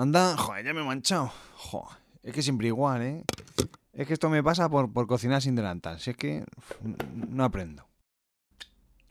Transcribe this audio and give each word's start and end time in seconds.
Anda, 0.00 0.34
joder, 0.34 0.64
ya 0.64 0.72
me 0.72 0.80
he 0.80 0.84
manchado. 0.84 1.30
Joder, 1.56 1.98
es 2.22 2.32
que 2.32 2.40
siempre 2.40 2.68
igual, 2.68 3.02
¿eh? 3.02 3.24
Es 3.92 4.06
que 4.06 4.14
esto 4.14 4.30
me 4.30 4.42
pasa 4.42 4.66
por, 4.70 4.90
por 4.90 5.06
cocinar 5.06 5.42
sin 5.42 5.54
delantal. 5.54 6.00
Si 6.00 6.08
es 6.08 6.16
que 6.16 6.46
no 7.14 7.44
aprendo. 7.44 7.86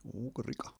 Uh, 0.03 0.33
qué 0.33 0.41
rica. 0.41 0.73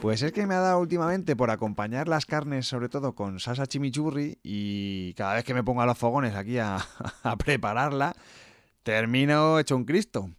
Pues 0.00 0.22
es 0.22 0.30
que 0.30 0.46
me 0.46 0.54
ha 0.54 0.60
dado 0.60 0.78
últimamente 0.78 1.34
por 1.34 1.50
acompañar 1.50 2.06
las 2.06 2.24
carnes, 2.24 2.68
sobre 2.68 2.88
todo 2.88 3.16
con 3.16 3.40
salsa 3.40 3.66
chimichurri, 3.66 4.38
y 4.44 5.12
cada 5.14 5.34
vez 5.34 5.44
que 5.44 5.54
me 5.54 5.64
pongo 5.64 5.82
a 5.82 5.86
los 5.86 5.98
fogones 5.98 6.36
aquí 6.36 6.58
a, 6.58 6.76
a 7.24 7.36
prepararla, 7.36 8.14
termino 8.84 9.58
hecho 9.58 9.74
un 9.74 9.86
Cristo. 9.86 10.30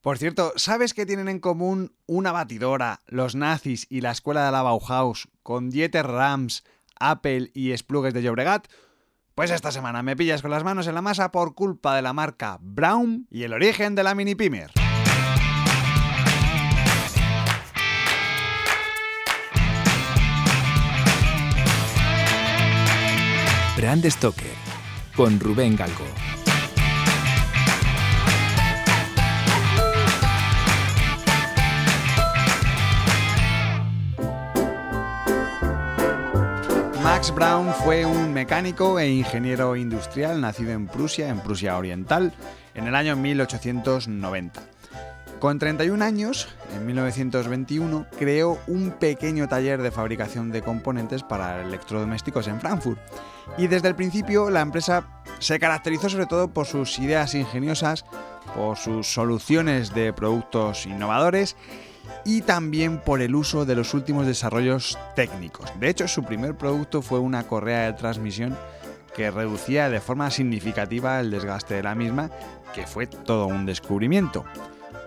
Por 0.00 0.18
cierto, 0.18 0.52
¿sabes 0.56 0.92
qué 0.92 1.06
tienen 1.06 1.28
en 1.28 1.38
común 1.38 1.94
una 2.06 2.32
batidora, 2.32 2.98
los 3.06 3.36
nazis 3.36 3.86
y 3.88 4.00
la 4.00 4.10
escuela 4.10 4.44
de 4.44 4.50
la 4.50 4.62
Bauhaus 4.62 5.28
con 5.44 5.70
Dieter 5.70 6.08
Rams, 6.08 6.64
Apple 7.00 7.50
y 7.54 7.76
Splugues 7.76 8.14
de 8.14 8.22
Llobregat? 8.22 8.68
Pues 9.34 9.50
esta 9.50 9.70
semana 9.70 10.02
me 10.02 10.16
pillas 10.16 10.42
con 10.42 10.50
las 10.50 10.64
manos 10.64 10.86
en 10.88 10.94
la 10.94 11.02
masa 11.02 11.30
por 11.30 11.54
culpa 11.54 11.94
de 11.94 12.02
la 12.02 12.12
marca 12.12 12.58
Brown 12.60 13.26
y 13.30 13.44
el 13.44 13.52
origen 13.52 13.94
de 13.94 14.02
la 14.02 14.14
mini 14.14 14.34
pimer. 14.34 14.72
Brand 23.76 24.04
Stoker 24.10 24.56
con 25.14 25.38
Rubén 25.38 25.76
Galgo. 25.76 26.04
Brown 37.34 37.72
fue 37.84 38.06
un 38.06 38.32
mecánico 38.32 38.98
e 38.98 39.10
ingeniero 39.10 39.76
industrial 39.76 40.40
nacido 40.40 40.72
en 40.72 40.86
Prusia, 40.86 41.28
en 41.28 41.40
Prusia 41.40 41.76
Oriental, 41.76 42.32
en 42.74 42.86
el 42.86 42.94
año 42.94 43.16
1890. 43.16 44.60
Con 45.38 45.58
31 45.58 46.04
años, 46.04 46.48
en 46.74 46.86
1921, 46.86 48.06
creó 48.18 48.58
un 48.66 48.90
pequeño 48.90 49.48
taller 49.48 49.82
de 49.82 49.90
fabricación 49.90 50.50
de 50.50 50.62
componentes 50.62 51.22
para 51.22 51.62
electrodomésticos 51.62 52.48
en 52.48 52.60
Frankfurt. 52.60 52.98
Y 53.56 53.66
desde 53.66 53.88
el 53.88 53.94
principio 53.94 54.50
la 54.50 54.60
empresa 54.60 55.17
se 55.38 55.58
caracterizó 55.58 56.08
sobre 56.08 56.26
todo 56.26 56.48
por 56.48 56.66
sus 56.66 56.98
ideas 56.98 57.34
ingeniosas, 57.34 58.04
por 58.54 58.76
sus 58.76 59.06
soluciones 59.06 59.94
de 59.94 60.12
productos 60.12 60.86
innovadores 60.86 61.56
y 62.24 62.42
también 62.42 62.98
por 62.98 63.20
el 63.20 63.34
uso 63.34 63.64
de 63.64 63.74
los 63.74 63.94
últimos 63.94 64.26
desarrollos 64.26 64.98
técnicos. 65.14 65.70
De 65.78 65.88
hecho, 65.88 66.08
su 66.08 66.24
primer 66.24 66.56
producto 66.56 67.02
fue 67.02 67.18
una 67.18 67.46
correa 67.46 67.86
de 67.86 67.92
transmisión 67.92 68.56
que 69.14 69.30
reducía 69.30 69.88
de 69.88 70.00
forma 70.00 70.30
significativa 70.30 71.20
el 71.20 71.30
desgaste 71.30 71.74
de 71.74 71.82
la 71.82 71.94
misma, 71.94 72.30
que 72.74 72.86
fue 72.86 73.06
todo 73.06 73.46
un 73.46 73.66
descubrimiento. 73.66 74.44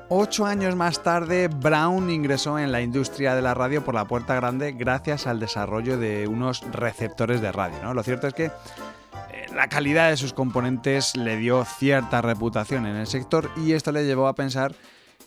Ocho 0.09 0.45
años 0.45 0.75
más 0.75 1.03
tarde, 1.03 1.47
Brown 1.47 2.09
ingresó 2.09 2.59
en 2.59 2.73
la 2.73 2.81
industria 2.81 3.33
de 3.33 3.41
la 3.41 3.53
radio 3.53 3.85
por 3.85 3.95
la 3.95 4.03
puerta 4.03 4.35
grande 4.35 4.73
gracias 4.73 5.25
al 5.25 5.39
desarrollo 5.39 5.97
de 5.97 6.27
unos 6.27 6.69
receptores 6.73 7.39
de 7.39 7.53
radio. 7.53 7.93
Lo 7.93 8.03
cierto 8.03 8.27
es 8.27 8.33
que 8.33 8.51
la 9.55 9.67
calidad 9.67 10.09
de 10.09 10.17
sus 10.17 10.33
componentes 10.33 11.15
le 11.15 11.37
dio 11.37 11.65
cierta 11.65 12.21
reputación 12.21 12.85
en 12.85 12.95
el 12.95 13.07
sector 13.07 13.51
y 13.57 13.73
esto 13.73 13.91
le 13.91 14.05
llevó 14.05 14.27
a 14.27 14.35
pensar 14.35 14.73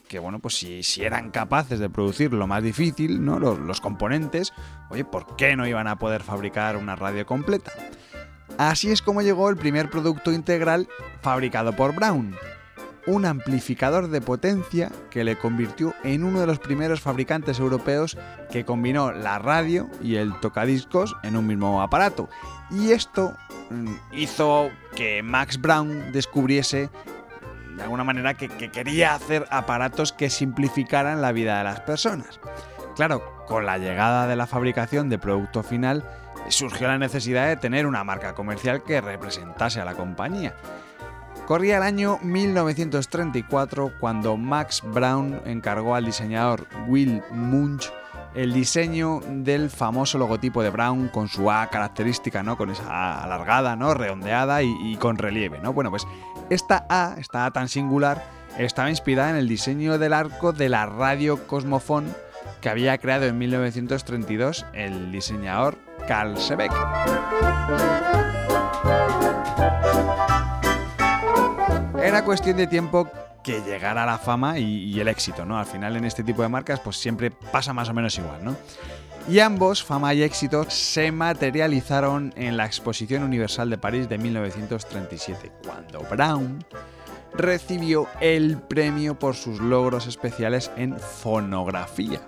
que 0.09 0.19
bueno, 0.19 0.39
pues 0.39 0.57
si, 0.57 0.83
eran 1.03 1.31
capaces 1.31 1.79
de 1.79 1.89
producir 1.89 2.33
lo 2.33 2.47
más 2.47 2.63
difícil, 2.63 3.25
¿no? 3.25 3.39
Los, 3.39 3.59
los, 3.59 3.81
componentes, 3.81 4.53
oye, 4.91 5.05
¿por 5.05 5.35
qué 5.37 5.57
no 5.57 5.67
iban 5.67 5.89
a 5.89 5.99
poder 5.99 6.23
fabricar 6.23 6.77
una 6.77 6.95
radio 6.95 7.25
completa? 7.25 7.73
Así 8.59 8.91
es 8.91 9.03
como 9.03 9.23
llegó 9.23 9.49
el 9.49 9.57
primer 9.57 9.91
producto 9.91 10.31
integral 10.31 10.89
fabricado 11.23 11.75
por 11.75 11.95
Brown, 11.95 12.37
un 13.07 13.27
amplificador 13.27 14.09
de 14.09 14.21
potencia 14.21 14.91
que 15.11 15.25
le 15.25 15.37
convirtió 15.37 15.95
en 16.05 16.25
uno 16.25 16.41
de 16.41 16.47
los 16.47 16.59
primeros 16.59 17.01
fabricantes 17.01 17.59
europeos 17.59 18.17
que 18.51 18.65
combinó 18.65 19.13
la 19.13 19.39
radio 19.39 19.89
y 20.03 20.17
el 20.17 20.39
tocadiscos 20.41 21.15
en 21.23 21.37
un 21.37 21.47
mismo 21.47 21.83
aparato. 21.83 22.29
Y 22.71 22.93
esto 22.93 23.37
hizo 24.13 24.71
que 24.97 25.23
Max 25.23 25.61
Brown 25.61 26.13
descubriese 26.13 26.91
de 27.77 27.83
alguna 27.83 28.05
manera 28.05 28.35
que, 28.35 28.49
que, 28.49 28.71
quería 28.71 29.15
hacer 29.15 29.47
aparatos 29.51 30.13
que 30.13 30.31
simplificaran 30.31 31.21
la 31.21 31.33
vida 31.33 31.59
de 31.59 31.65
las 31.65 31.81
personas. 31.81 32.39
Claro, 32.95 33.45
con 33.49 33.67
la 33.67 33.79
llegada 33.79 34.27
de 34.29 34.37
la 34.37 34.47
fabricación 34.47 35.09
de 35.09 35.19
producto 35.19 35.63
final 35.63 36.05
surgió 36.49 36.87
la 36.87 36.99
necesidad 36.99 37.49
de 37.49 37.57
tener 37.57 37.87
una 37.87 38.05
marca 38.05 38.35
comercial 38.35 38.83
que 38.83 39.01
representase 39.01 39.81
a 39.81 39.85
la 39.85 39.95
compañía. 39.95 40.55
Corría 41.47 41.77
el 41.77 41.83
año 41.83 42.19
1934 42.23 43.93
cuando 44.01 44.37
Max 44.39 44.83
Brown 44.83 45.43
encargó 45.45 45.95
al 45.95 46.07
diseñador 46.07 46.67
Will 46.87 47.23
Munch 47.31 47.93
el 48.35 48.53
diseño 48.53 49.21
del 49.29 49.69
famoso 49.71 50.17
logotipo 50.19 50.63
de 50.63 50.71
Brown 50.71 51.09
con 51.09 51.29
su 51.29 51.51
A 51.51 51.69
característica, 51.69 52.43
¿no? 52.43 52.57
Con 52.57 52.71
esa 52.71 52.85
A 52.89 53.25
alargada, 53.25 53.77
¿no? 53.77 53.93
Redondeada 53.93 54.63
y, 54.63 54.75
y 54.83 54.97
con 54.97 55.19
relieve, 55.19 55.61
¿no? 55.61 55.73
Bueno, 55.73 55.91
pues 55.91 56.07
esta 56.49 56.87
A, 56.89 57.17
esta 57.19 57.45
A 57.45 57.51
tan 57.53 57.69
singular, 57.69 58.25
estaba 58.59 58.89
inspirada 58.89 59.31
en 59.31 59.37
el 59.37 59.49
diseño 59.49 59.99
del 59.99 60.15
arco 60.15 60.53
de 60.53 60.69
la 60.69 60.87
radio 60.87 61.47
Cosmofón 61.47 62.07
que 62.61 62.71
había 62.71 62.97
creado 62.99 63.27
en 63.27 63.37
1932 63.37 64.65
el 64.73 65.13
diseñador 65.13 65.77
Carl 66.09 66.39
Sebeck. 66.39 66.73
Era 72.05 72.23
cuestión 72.23 72.59
de 72.59 72.67
tiempo 72.67 73.09
que 73.43 73.63
llegara 73.63 74.05
la 74.05 74.19
fama 74.19 74.59
y, 74.59 75.01
el 75.01 75.09
éxito, 75.09 75.47
¿no? 75.47 75.59
Al 75.59 75.65
final 75.65 75.97
en 75.97 76.05
este 76.05 76.23
tipo 76.23 76.43
de 76.43 76.51
marcas 76.51 76.79
pues 76.81 76.99
siempre 76.99 77.31
pasa 77.31 77.73
más 77.73 77.89
o 77.89 77.95
menos 77.95 78.19
igual, 78.19 78.45
¿no? 78.45 78.55
Y 79.27 79.39
ambos, 79.39 79.83
fama 79.83 80.13
y 80.13 80.23
éxito, 80.23 80.69
se 80.69 81.11
materializaron 81.13 82.35
en 82.37 82.59
la 82.59 82.67
Exposición 82.67 83.23
Universal 83.23 83.71
de 83.71 83.79
París 83.79 84.07
de 84.11 84.19
1937, 84.19 85.51
cuando 85.65 86.01
Brown 86.01 86.63
recibió 87.33 88.07
el 88.21 88.59
premio 88.59 89.19
por 89.19 89.35
sus 89.35 89.59
logros 89.61 90.07
especiales 90.07 90.71
en 90.77 90.99
fonografía. 90.99 92.21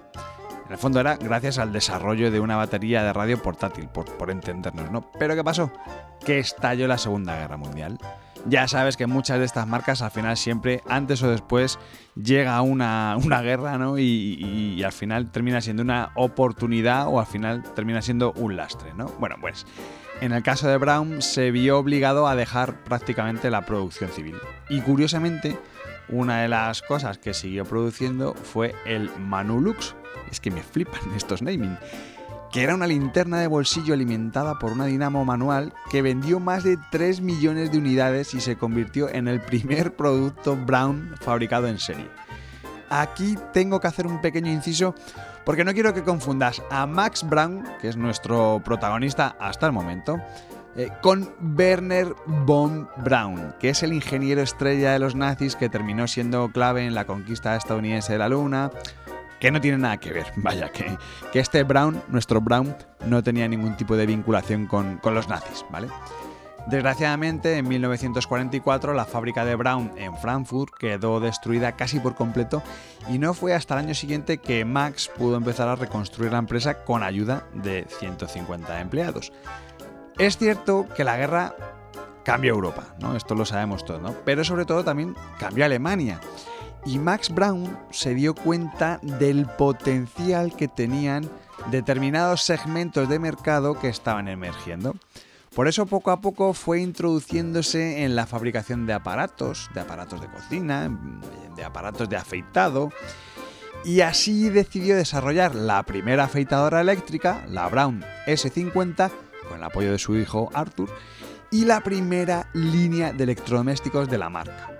En 0.64 0.72
el 0.72 0.78
fondo 0.78 1.00
era 1.00 1.16
gracias 1.16 1.58
al 1.58 1.74
desarrollo 1.74 2.30
de 2.30 2.40
una 2.40 2.56
batería 2.56 3.02
de 3.02 3.12
radio 3.12 3.42
portátil, 3.42 3.88
por, 3.88 4.10
por 4.16 4.30
entendernos, 4.30 4.90
¿no? 4.90 5.10
Pero 5.18 5.34
¿qué 5.34 5.44
pasó? 5.44 5.70
Que 6.24 6.38
estalló 6.38 6.88
la 6.88 6.96
Segunda 6.96 7.36
Guerra 7.36 7.58
Mundial. 7.58 7.98
Ya 8.48 8.68
sabes 8.68 8.96
que 8.96 9.06
muchas 9.06 9.40
de 9.40 9.44
estas 9.44 9.66
marcas 9.66 10.02
al 10.02 10.12
final 10.12 10.36
siempre, 10.36 10.82
antes 10.88 11.22
o 11.22 11.28
después, 11.28 11.78
llega 12.14 12.60
una, 12.62 13.16
una 13.24 13.42
guerra, 13.42 13.76
¿no? 13.76 13.98
Y, 13.98 14.02
y, 14.02 14.74
y, 14.76 14.82
al 14.84 14.92
final 14.92 15.30
termina 15.32 15.60
siendo 15.60 15.82
una 15.82 16.12
oportunidad 16.14 17.08
o 17.08 17.18
al 17.18 17.26
final 17.26 17.64
termina 17.74 18.02
siendo 18.02 18.32
un 18.34 18.56
lastre, 18.56 18.94
¿no? 18.94 19.06
Bueno, 19.18 19.36
pues 19.40 19.66
en 20.20 20.32
el 20.32 20.42
caso 20.42 20.68
de 20.68 20.78
Brown 20.78 21.20
se 21.20 21.50
vio 21.50 21.78
obligado 21.78 22.26
a 22.26 22.36
dejar 22.36 22.84
prácticamente 22.84 23.50
la 23.50 23.66
producción 23.66 24.10
civil. 24.10 24.36
Y 24.68 24.80
curiosamente, 24.80 25.58
una 26.08 26.40
de 26.42 26.48
las 26.48 26.82
cosas 26.82 27.18
que 27.18 27.34
siguió 27.34 27.64
produciendo 27.64 28.34
fue 28.34 28.74
el 28.86 29.10
Manulux. 29.18 29.94
Es 30.30 30.40
que 30.40 30.50
me 30.50 30.62
flipan 30.62 31.00
estos 31.14 31.42
naming 31.42 31.76
que 32.56 32.62
era 32.62 32.74
una 32.74 32.86
linterna 32.86 33.38
de 33.38 33.48
bolsillo 33.48 33.92
alimentada 33.92 34.58
por 34.58 34.72
una 34.72 34.86
dinamo 34.86 35.26
manual 35.26 35.74
que 35.90 36.00
vendió 36.00 36.40
más 36.40 36.64
de 36.64 36.78
3 36.90 37.20
millones 37.20 37.70
de 37.70 37.76
unidades 37.76 38.32
y 38.32 38.40
se 38.40 38.56
convirtió 38.56 39.10
en 39.10 39.28
el 39.28 39.42
primer 39.42 39.94
producto 39.94 40.56
Brown 40.56 41.16
fabricado 41.20 41.66
en 41.66 41.78
serie. 41.78 42.08
Aquí 42.88 43.36
tengo 43.52 43.78
que 43.78 43.88
hacer 43.88 44.06
un 44.06 44.22
pequeño 44.22 44.50
inciso 44.50 44.94
porque 45.44 45.64
no 45.64 45.74
quiero 45.74 45.92
que 45.92 46.02
confundas 46.02 46.62
a 46.70 46.86
Max 46.86 47.28
Brown, 47.28 47.62
que 47.78 47.88
es 47.88 47.98
nuestro 47.98 48.62
protagonista 48.64 49.36
hasta 49.38 49.66
el 49.66 49.72
momento, 49.72 50.18
eh, 50.76 50.88
con 51.02 51.34
Werner 51.58 52.14
von 52.26 52.88
Braun, 53.04 53.54
que 53.60 53.68
es 53.68 53.82
el 53.82 53.92
ingeniero 53.92 54.40
estrella 54.40 54.92
de 54.92 54.98
los 54.98 55.14
nazis 55.14 55.56
que 55.56 55.68
terminó 55.68 56.06
siendo 56.06 56.50
clave 56.50 56.86
en 56.86 56.94
la 56.94 57.04
conquista 57.04 57.54
estadounidense 57.54 58.14
de 58.14 58.18
la 58.18 58.30
Luna, 58.30 58.70
que 59.40 59.50
no 59.50 59.60
tiene 59.60 59.78
nada 59.78 59.98
que 59.98 60.12
ver. 60.12 60.32
Vaya, 60.36 60.70
que, 60.70 60.96
que 61.32 61.40
este 61.40 61.62
Brown, 61.62 62.02
nuestro 62.08 62.40
Brown, 62.40 62.76
no 63.06 63.22
tenía 63.22 63.48
ningún 63.48 63.76
tipo 63.76 63.96
de 63.96 64.06
vinculación 64.06 64.66
con, 64.66 64.98
con, 64.98 65.14
los 65.14 65.28
nazis, 65.28 65.64
¿vale? 65.70 65.88
Desgraciadamente, 66.66 67.58
en 67.58 67.68
1944 67.68 68.92
la 68.92 69.04
fábrica 69.04 69.44
de 69.44 69.54
Brown 69.54 69.92
en 69.96 70.16
Frankfurt 70.16 70.74
quedó 70.76 71.20
destruida 71.20 71.76
casi 71.76 72.00
por 72.00 72.16
completo 72.16 72.60
y 73.08 73.18
no 73.18 73.34
fue 73.34 73.54
hasta 73.54 73.74
el 73.74 73.86
año 73.86 73.94
siguiente 73.94 74.38
que 74.38 74.64
Max 74.64 75.08
pudo 75.16 75.36
empezar 75.36 75.68
a 75.68 75.76
reconstruir 75.76 76.32
la 76.32 76.38
empresa 76.38 76.82
con 76.82 77.04
ayuda 77.04 77.46
de 77.54 77.86
150 78.00 78.80
empleados. 78.80 79.32
Es 80.18 80.38
cierto 80.38 80.86
que 80.96 81.04
la 81.04 81.16
guerra 81.16 81.54
cambió 82.24 82.54
Europa, 82.54 82.96
¿no? 82.98 83.14
Esto 83.14 83.36
lo 83.36 83.44
sabemos 83.44 83.84
todos, 83.84 84.02
¿no? 84.02 84.12
Pero 84.24 84.42
sobre 84.42 84.64
todo 84.64 84.82
también 84.82 85.14
cambió 85.38 85.64
Alemania 85.64 86.20
y 86.86 86.98
Max 86.98 87.34
Brown 87.34 87.76
se 87.90 88.14
dio 88.14 88.34
cuenta 88.34 89.00
del 89.02 89.46
potencial 89.46 90.54
que 90.54 90.68
tenían 90.68 91.28
determinados 91.70 92.42
segmentos 92.42 93.08
de 93.08 93.18
mercado 93.18 93.78
que 93.78 93.88
estaban 93.88 94.28
emergiendo. 94.28 94.94
Por 95.54 95.68
eso 95.68 95.86
poco 95.86 96.12
a 96.12 96.20
poco 96.20 96.54
fue 96.54 96.80
introduciéndose 96.80 98.04
en 98.04 98.14
la 98.14 98.26
fabricación 98.26 98.86
de 98.86 98.92
aparatos, 98.92 99.68
de 99.74 99.80
aparatos 99.80 100.20
de 100.20 100.28
cocina, 100.28 100.88
de 101.56 101.64
aparatos 101.64 102.08
de 102.08 102.16
afeitado, 102.16 102.92
y 103.84 104.02
así 104.02 104.48
decidió 104.48 104.96
desarrollar 104.96 105.54
la 105.54 105.82
primera 105.82 106.24
afeitadora 106.24 106.80
eléctrica, 106.80 107.44
la 107.48 107.68
Brown 107.68 108.04
S50, 108.26 109.10
con 109.48 109.58
el 109.58 109.64
apoyo 109.64 109.92
de 109.92 109.98
su 109.98 110.16
hijo 110.16 110.50
Arthur, 110.54 110.90
y 111.50 111.64
la 111.64 111.80
primera 111.80 112.48
línea 112.52 113.12
de 113.12 113.24
electrodomésticos 113.24 114.08
de 114.08 114.18
la 114.18 114.28
marca. 114.28 114.75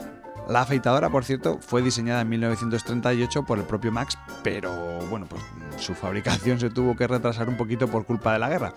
La 0.48 0.60
afeitadora, 0.60 1.10
por 1.10 1.24
cierto, 1.24 1.58
fue 1.60 1.82
diseñada 1.82 2.20
en 2.20 2.28
1938 2.28 3.44
por 3.44 3.58
el 3.58 3.64
propio 3.64 3.90
Max, 3.90 4.16
pero 4.44 5.00
bueno, 5.10 5.26
pues 5.26 5.42
su 5.82 5.94
fabricación 5.94 6.60
se 6.60 6.70
tuvo 6.70 6.94
que 6.94 7.08
retrasar 7.08 7.48
un 7.48 7.56
poquito 7.56 7.88
por 7.88 8.06
culpa 8.06 8.32
de 8.32 8.38
la 8.38 8.48
guerra. 8.48 8.72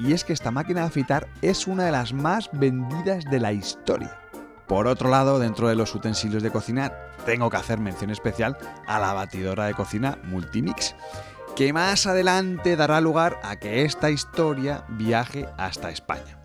Y 0.00 0.12
es 0.12 0.24
que 0.24 0.32
esta 0.32 0.50
máquina 0.50 0.80
de 0.80 0.88
afeitar 0.88 1.28
es 1.40 1.68
una 1.68 1.84
de 1.84 1.92
las 1.92 2.12
más 2.12 2.50
vendidas 2.52 3.24
de 3.24 3.38
la 3.38 3.52
historia. 3.52 4.18
Por 4.66 4.88
otro 4.88 5.10
lado, 5.10 5.38
dentro 5.38 5.68
de 5.68 5.76
los 5.76 5.94
utensilios 5.94 6.42
de 6.42 6.50
cocina, 6.50 6.92
tengo 7.24 7.50
que 7.50 7.56
hacer 7.56 7.78
mención 7.78 8.10
especial 8.10 8.56
a 8.86 8.98
la 8.98 9.12
batidora 9.12 9.66
de 9.66 9.74
cocina 9.74 10.18
Multimix, 10.24 10.96
que 11.54 11.72
más 11.72 12.06
adelante 12.06 12.74
dará 12.74 13.00
lugar 13.00 13.38
a 13.44 13.56
que 13.56 13.84
esta 13.84 14.10
historia 14.10 14.84
viaje 14.88 15.46
hasta 15.56 15.90
España. 15.90 16.41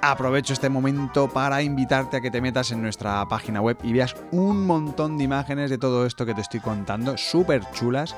Aprovecho 0.00 0.52
este 0.52 0.68
momento 0.68 1.28
para 1.28 1.62
invitarte 1.62 2.16
a 2.16 2.20
que 2.20 2.30
te 2.30 2.40
metas 2.40 2.70
en 2.70 2.80
nuestra 2.80 3.26
página 3.28 3.60
web 3.60 3.76
y 3.82 3.92
veas 3.92 4.14
un 4.30 4.64
montón 4.64 5.18
de 5.18 5.24
imágenes 5.24 5.70
de 5.70 5.78
todo 5.78 6.06
esto 6.06 6.24
que 6.24 6.34
te 6.34 6.40
estoy 6.40 6.60
contando, 6.60 7.16
súper 7.16 7.68
chulas, 7.72 8.14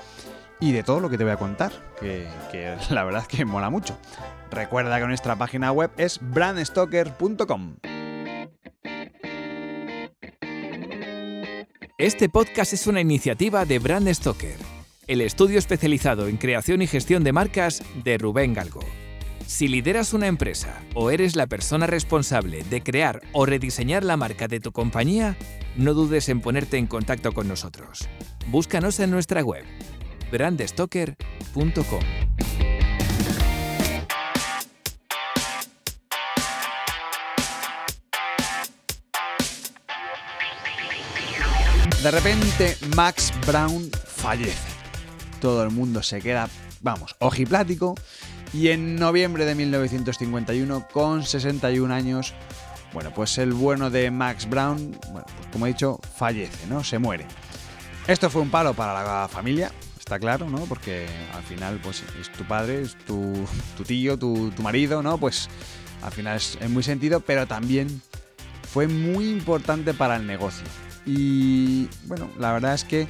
y 0.60 0.72
de 0.72 0.82
todo 0.82 1.00
lo 1.00 1.08
que 1.08 1.16
te 1.16 1.24
voy 1.24 1.32
a 1.32 1.36
contar, 1.36 1.72
que, 2.00 2.28
la 2.90 3.04
verdad 3.04 3.26
que 3.26 3.44
mola 3.44 3.70
mucho. 3.70 3.98
Recuerda 4.50 5.00
que 5.00 5.06
nuestra 5.06 5.36
página 5.36 5.72
web 5.72 5.90
es 5.96 6.20
brandstoker.com. 6.20 7.76
Este 11.96 12.28
podcast 12.28 12.72
es 12.72 12.86
una 12.86 13.00
iniciativa 13.00 13.64
de 13.64 13.78
Brand 13.78 14.08
Stoker, 14.12 14.56
el 15.06 15.20
estudio 15.20 15.58
especializado 15.58 16.28
en 16.28 16.36
creación 16.36 16.82
y 16.82 16.86
gestión 16.86 17.24
de 17.24 17.32
marcas 17.32 17.82
de 18.04 18.16
Rubén 18.16 18.54
Galgo. 18.54 18.80
Si 19.50 19.66
lideras 19.66 20.14
una 20.14 20.28
empresa 20.28 20.80
o 20.94 21.10
eres 21.10 21.34
la 21.34 21.48
persona 21.48 21.88
responsable 21.88 22.62
de 22.70 22.84
crear 22.84 23.20
o 23.32 23.46
rediseñar 23.46 24.04
la 24.04 24.16
marca 24.16 24.46
de 24.46 24.60
tu 24.60 24.70
compañía, 24.70 25.36
no 25.76 25.92
dudes 25.92 26.28
en 26.28 26.40
ponerte 26.40 26.76
en 26.78 26.86
contacto 26.86 27.32
con 27.32 27.48
nosotros. 27.48 28.08
Búscanos 28.46 29.00
en 29.00 29.10
nuestra 29.10 29.42
web 29.42 29.64
brandstoker.com. 30.30 32.00
De 42.04 42.10
repente 42.12 42.76
Max 42.94 43.32
Brown 43.44 43.90
fallece. 44.06 44.69
Todo 45.40 45.62
el 45.64 45.70
mundo 45.70 46.02
se 46.02 46.20
queda, 46.20 46.48
vamos, 46.80 47.16
ojiplático 47.18 47.94
y 48.52 48.68
en 48.68 48.96
noviembre 48.96 49.44
de 49.44 49.54
1951, 49.54 50.88
con 50.92 51.24
61 51.24 51.94
años, 51.94 52.34
bueno, 52.92 53.12
pues 53.14 53.38
el 53.38 53.52
bueno 53.52 53.90
de 53.90 54.10
Max 54.10 54.48
Brown, 54.48 54.98
bueno, 55.12 55.26
pues 55.36 55.48
como 55.52 55.66
he 55.66 55.70
dicho, 55.70 56.00
fallece, 56.16 56.66
¿no? 56.66 56.82
Se 56.82 56.98
muere. 56.98 57.26
Esto 58.08 58.28
fue 58.28 58.42
un 58.42 58.50
palo 58.50 58.74
para 58.74 59.04
la 59.04 59.28
familia, 59.28 59.70
está 59.98 60.18
claro, 60.18 60.50
¿no? 60.50 60.58
Porque 60.64 61.06
al 61.32 61.44
final, 61.44 61.78
pues 61.80 62.02
es 62.20 62.32
tu 62.32 62.42
padre, 62.44 62.82
es 62.82 62.96
tu, 63.06 63.46
tío, 63.86 64.18
tu, 64.18 64.52
marido, 64.60 65.00
¿no? 65.00 65.16
Pues 65.18 65.48
al 66.02 66.10
final 66.10 66.36
es, 66.36 66.58
muy 66.68 66.82
sentido, 66.82 67.20
pero 67.20 67.46
también 67.46 68.02
fue 68.72 68.88
muy 68.88 69.30
importante 69.30 69.94
para 69.94 70.16
el 70.16 70.26
negocio. 70.26 70.66
Y 71.06 71.88
bueno, 72.06 72.28
la 72.38 72.52
verdad 72.52 72.74
es 72.74 72.82
que 72.82 73.06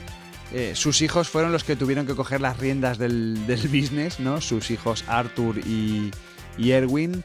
eh, 0.52 0.72
sus 0.74 1.00
hijos 1.02 1.28
fueron 1.28 1.52
los 1.52 1.64
que 1.64 1.76
tuvieron 1.76 2.06
que 2.06 2.14
coger 2.14 2.40
las 2.40 2.58
riendas 2.58 2.98
del, 2.98 3.38
business, 3.46 4.18
¿no? 4.20 4.40
Sus 4.40 4.70
hijos 4.70 5.04
Arthur 5.06 5.58
y, 5.58 6.10
Erwin, 6.58 7.24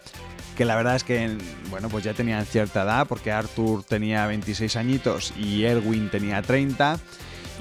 que 0.56 0.66
la 0.66 0.76
verdad 0.76 0.96
es 0.96 1.04
que, 1.04 1.38
bueno, 1.70 1.90
pues 1.90 2.04
ya 2.04 2.14
tenían 2.14 2.46
cierta 2.46 2.84
edad, 2.84 3.08
porque 3.08 3.32
Arthur 3.32 3.84
tenía 3.84 4.28
26 4.28 4.76
añitos 4.76 5.34
y 5.38 5.64
Erwin 5.64 6.10
tenía 6.10 6.42
30, 6.42 7.00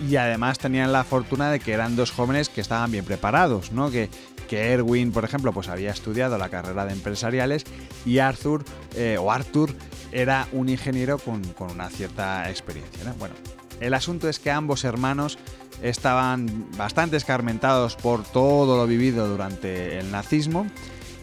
y 0.08 0.16
además 0.16 0.58
tenían 0.58 0.92
la 0.92 1.04
fortuna 1.04 1.50
de 1.50 1.60
que 1.60 1.72
eran 1.72 1.96
dos 1.96 2.10
jóvenes 2.10 2.48
que 2.48 2.60
estaban 2.60 2.90
bien 2.90 3.04
preparados, 3.04 3.72
¿no? 3.72 3.90
Que, 3.90 4.08
que 4.48 4.72
Erwin, 4.72 5.12
por 5.12 5.24
ejemplo, 5.24 5.52
pues 5.52 5.68
había 5.68 5.90
estudiado 5.90 6.36
la 6.36 6.48
carrera 6.48 6.84
de 6.84 6.92
empresariales 6.92 7.64
y 8.04 8.18
Arthur, 8.18 8.64
eh, 8.94 9.16
o 9.18 9.32
Arthur, 9.32 9.74
era 10.12 10.46
un 10.52 10.68
ingeniero 10.68 11.18
con, 11.18 11.42
una 11.58 11.88
cierta 11.90 12.50
experiencia, 12.50 13.14
Bueno, 13.18 13.34
el 13.80 13.94
asunto 13.94 14.28
es 14.28 14.38
que 14.38 14.50
ambos 14.50 14.84
hermanos 14.84 15.38
estaban 15.82 16.66
bastante 16.76 17.16
escarmentados 17.16 17.96
por 17.96 18.22
todo 18.22 18.76
lo 18.76 18.86
vivido 18.86 19.28
durante 19.28 19.98
el 19.98 20.10
nazismo 20.10 20.66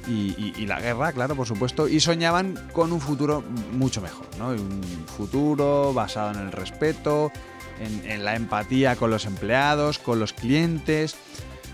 y, 0.07 0.65
la 0.65 0.79
guerra, 0.79 1.11
claro, 1.13 1.35
por 1.35 1.47
supuesto, 1.47 1.87
y 1.87 1.99
soñaban 1.99 2.69
con 2.73 2.91
un 2.91 2.99
futuro 2.99 3.43
mucho 3.71 4.01
mejor, 4.01 4.25
¿no? 4.37 4.49
Un 4.49 5.05
futuro 5.15 5.93
basado 5.93 6.31
en 6.31 6.47
el 6.47 6.51
respeto, 6.51 7.31
en, 7.79 8.23
la 8.23 8.35
empatía 8.35 8.95
con 8.95 9.11
los 9.11 9.25
empleados, 9.25 9.99
con 9.99 10.19
los 10.19 10.33
clientes. 10.33 11.15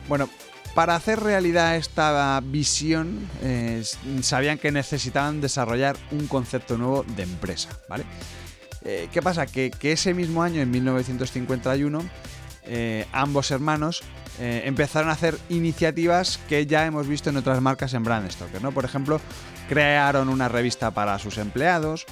Bueno, 0.08 0.30
para 0.76 0.96
hacer 0.96 1.22
realidad 1.22 1.78
esta 1.78 2.40
visión, 2.44 3.28
eh, 3.42 3.84
sabían 4.22 4.58
que 4.58 4.72
necesitaban 4.72 5.42
desarrollar 5.42 5.98
un 6.12 6.28
concepto 6.28 6.78
nuevo 6.78 7.04
de 7.16 7.24
empresa, 7.24 7.70
¿vale? 7.90 8.04
Eh, 8.84 9.10
¿Qué 9.12 9.22
pasa? 9.22 9.46
Que, 9.46 9.72
ese 9.82 10.14
mismo 10.14 10.44
año, 10.44 10.62
en 10.62 10.72
1951, 10.72 12.02
eh, 12.64 13.06
ambos 13.12 13.52
hermanos 13.52 14.04
eh, 14.40 14.64
empezaron 14.66 15.10
a 15.10 15.14
hacer 15.14 15.38
iniciativas 15.50 16.40
que 16.50 16.66
ya 16.66 16.86
hemos 16.86 17.08
visto 17.08 17.30
en 17.30 17.38
otras 17.38 17.62
marcas 17.62 17.94
en 17.94 18.04
Brand 18.04 18.30
Stoker. 18.30 18.62
¿no? 18.62 18.72
Por 18.72 18.86
ejemplo, 18.86 19.20
crearon 19.68 20.30
una 20.30 20.48
revista 20.48 20.92
para 20.92 21.18
sus 21.20 21.38
empleados, 21.38 22.06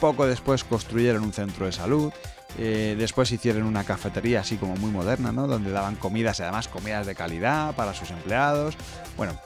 poco 0.00 0.26
después 0.26 0.64
construyeron 0.64 1.22
un 1.22 1.32
centro 1.32 1.66
de 1.66 1.72
salud, 1.72 2.12
después 2.56 3.30
hicieron 3.30 3.64
una 3.64 3.84
cafetería 3.84 4.40
así 4.40 4.56
como 4.56 4.74
muy 4.76 4.90
moderna, 4.90 5.32
¿no? 5.32 5.46
donde 5.46 5.70
daban 5.70 5.96
comidas 5.96 6.38
y 6.38 6.42
además 6.42 6.68
comidas 6.68 7.06
de 7.06 7.14
calidad 7.14 7.74
para 7.76 7.92
sus 7.92 8.10
empleados. 8.10 8.74
Bueno, 9.16 9.38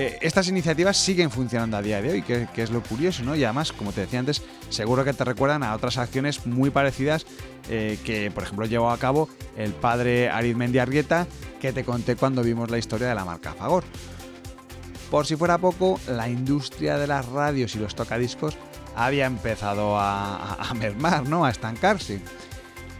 eh, 0.00 0.16
estas 0.20 0.46
iniciativas 0.46 0.96
siguen 0.96 1.28
funcionando 1.28 1.76
a 1.76 1.82
día 1.82 2.00
de 2.00 2.12
hoy, 2.12 2.22
que, 2.22 2.46
es 2.54 2.70
lo 2.70 2.84
curioso, 2.84 3.24
¿no? 3.24 3.34
Y 3.34 3.42
además, 3.42 3.72
como 3.72 3.90
te 3.90 4.02
decía 4.02 4.20
antes, 4.20 4.42
seguro 4.68 5.04
que 5.04 5.12
te 5.12 5.24
recuerdan 5.24 5.64
a 5.64 5.74
otras 5.74 5.98
acciones 5.98 6.46
muy 6.46 6.70
parecidas 6.70 7.26
eh, 7.68 7.98
que, 8.04 8.30
por 8.30 8.44
ejemplo, 8.44 8.64
llevó 8.66 8.92
a 8.92 8.98
cabo 8.98 9.28
el 9.56 9.72
padre 9.72 10.30
Arizmendi 10.30 10.78
Argueta, 10.78 11.26
que 11.60 11.72
te 11.72 11.82
conté 11.82 12.14
cuando 12.14 12.44
vimos 12.44 12.70
la 12.70 12.78
historia 12.78 13.08
de 13.08 13.16
la 13.16 13.24
marca 13.24 13.54
Fagor. 13.54 13.82
Por 15.10 15.26
si 15.26 15.34
fuera 15.34 15.58
poco, 15.58 15.98
la 16.06 16.28
industria 16.28 16.96
de 16.96 17.08
las 17.08 17.26
radios 17.26 17.74
y 17.74 17.80
los 17.80 17.96
tocadiscos 17.96 18.56
había 18.94 19.26
empezado 19.26 19.98
a, 19.98 20.54
a 20.54 20.74
mermar, 20.74 21.28
¿no? 21.28 21.44
A 21.44 21.50
estancarse. 21.50 22.20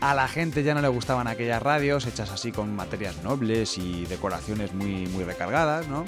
A 0.00 0.16
la 0.16 0.26
gente 0.26 0.64
ya 0.64 0.74
no 0.74 0.80
le 0.80 0.88
gustaban 0.88 1.28
aquellas 1.28 1.62
radios 1.62 2.06
hechas 2.06 2.32
así 2.32 2.50
con 2.50 2.74
materias 2.74 3.22
nobles 3.22 3.78
y 3.78 4.04
decoraciones 4.06 4.74
muy, 4.74 5.06
muy 5.06 5.22
recargadas, 5.22 5.86
¿no? 5.86 6.04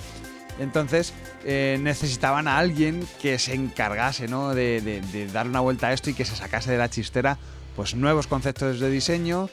Entonces 0.61 1.15
eh, 1.45 1.79
necesitaban 1.81 2.47
a 2.47 2.59
alguien 2.59 3.07
que 3.21 3.39
se 3.39 3.55
encargase 3.55 4.29
¿no? 4.29 4.55
de, 4.55 5.29
dar 5.33 5.49
una 5.49 5.61
vuelta 5.61 5.89
a 5.89 5.93
esto 5.95 6.11
y 6.11 6.15
que 6.15 6.27
se 6.27 6.37
sacase 6.37 6.71
de 6.71 6.79
la 6.79 6.91
chistera 6.91 7.39
pues, 7.75 7.95
nuevos 7.95 8.27
conceptos 8.27 8.79
de 8.79 8.91
diseño 8.91 9.49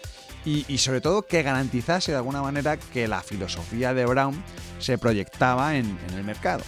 y, 0.46 0.78
sobre 0.78 1.02
todo 1.02 1.24
que 1.24 1.44
garantizase 1.44 2.12
de 2.12 2.18
alguna 2.18 2.42
manera 2.42 2.78
que 2.78 3.10
la 3.10 3.22
filosofía 3.22 3.94
de 3.94 4.06
Brown 4.06 4.42
se 4.80 4.98
proyectaba 4.98 5.76
en, 5.76 5.98
en 6.08 6.18
el 6.18 6.24
mercado. 6.24 6.64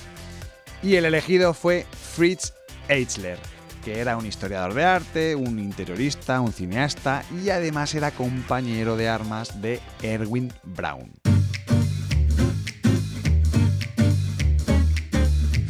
Y 0.84 0.96
el 0.96 1.05
elegido 1.05 1.53
fue 1.53 1.86
Fritz 2.13 2.53
Eichler, 2.89 3.39
que 3.86 4.00
era 4.00 4.17
un 4.17 4.25
historiador 4.25 4.74
de 4.74 4.84
arte, 4.84 5.36
un 5.36 5.60
interiorista, 5.60 6.41
un 6.41 6.51
cineasta 6.51 7.24
y 7.41 7.51
además 7.51 7.96
era 7.96 8.12
compañero 8.12 8.98
de 8.98 9.08
armas 9.08 9.62
de 9.62 9.79
Erwin 10.01 10.51
Brown. 10.63 11.38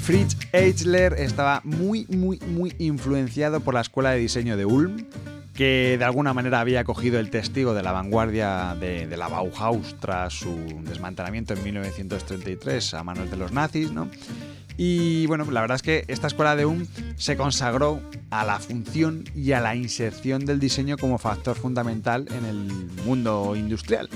Fritz 0.09 0.37
Eichler 0.53 1.13
estaba 1.19 1.61
muy, 1.63 2.07
muy, 2.07 2.39
muy 2.39 2.73
influenciado 2.79 3.59
por 3.59 3.75
la 3.75 3.81
escuela 3.81 4.09
de 4.09 4.17
diseño 4.17 4.57
de 4.57 4.65
Ulm, 4.65 5.05
que 5.53 5.97
de 5.99 6.03
alguna 6.03 6.33
manera 6.33 6.61
había 6.61 6.83
cogido 6.83 7.19
el 7.19 7.29
testigo 7.29 7.75
de 7.75 7.83
la 7.83 7.91
vanguardia 7.91 8.75
de, 8.79 9.05
la 9.15 9.27
Bauhaus 9.27 9.95
tras 9.99 10.33
su 10.33 10.81
desmantelamiento 10.81 11.53
en 11.53 11.63
1933 11.63 12.95
a 12.95 13.03
manos 13.03 13.29
de 13.29 13.37
los 13.37 13.51
nazis, 13.51 13.91
¿no? 13.91 14.09
Y 14.77 15.27
bueno, 15.27 15.45
la 15.51 15.61
verdad 15.61 15.75
es 15.75 15.83
que 15.83 16.05
esta 16.07 16.25
escuela 16.25 16.55
de 16.55 16.65
Ulm 16.65 16.87
se 17.15 17.37
consagró 17.37 18.01
a 18.31 18.43
la 18.43 18.57
función 18.57 19.25
y 19.35 19.51
a 19.51 19.59
la 19.59 19.75
inserción 19.75 20.43
del 20.43 20.59
diseño 20.59 20.97
como 20.97 21.19
factor 21.19 21.55
fundamental 21.55 22.25
en 22.35 22.45
el 22.45 22.55
mundo 23.05 23.55
industrial. 23.55 24.09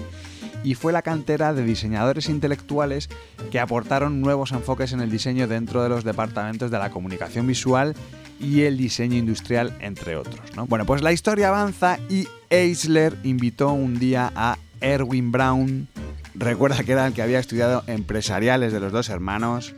Y 0.63 0.75
fue 0.75 0.93
la 0.93 1.01
cantera 1.01 1.53
de 1.53 1.63
diseñadores 1.63 2.29
intelectuales 2.29 3.09
que 3.51 3.59
aportaron 3.59 4.21
nuevos 4.21 4.51
enfoques 4.51 4.93
en 4.93 5.01
el 5.01 5.11
diseño 5.11 5.47
dentro 5.47 5.83
de 5.83 5.89
los 5.89 6.03
departamentos 6.03 6.71
de 6.71 6.79
la 6.79 6.89
comunicación 6.89 7.47
visual 7.47 7.95
y 8.39 8.61
el 8.61 8.77
diseño 8.77 9.17
industrial, 9.17 9.75
entre 9.79 10.15
otros. 10.15 10.39
Bueno, 10.67 10.85
pues 10.85 11.01
la 11.01 11.11
historia 11.11 11.49
avanza 11.49 11.99
y 12.09 12.27
Eisler 12.49 13.17
invitó 13.23 13.71
un 13.71 13.99
día 13.99 14.31
a 14.35 14.57
Erwin 14.81 15.31
Brown, 15.31 15.87
recuerda 16.35 16.83
que 16.83 16.91
era 16.91 17.07
el 17.07 17.13
que 17.13 17.21
había 17.21 17.39
estudiado 17.39 17.83
empresariales 17.87 18.73
de 18.73 18.79
los 18.79 18.91
dos 18.91 19.09
hermanos, 19.09 19.75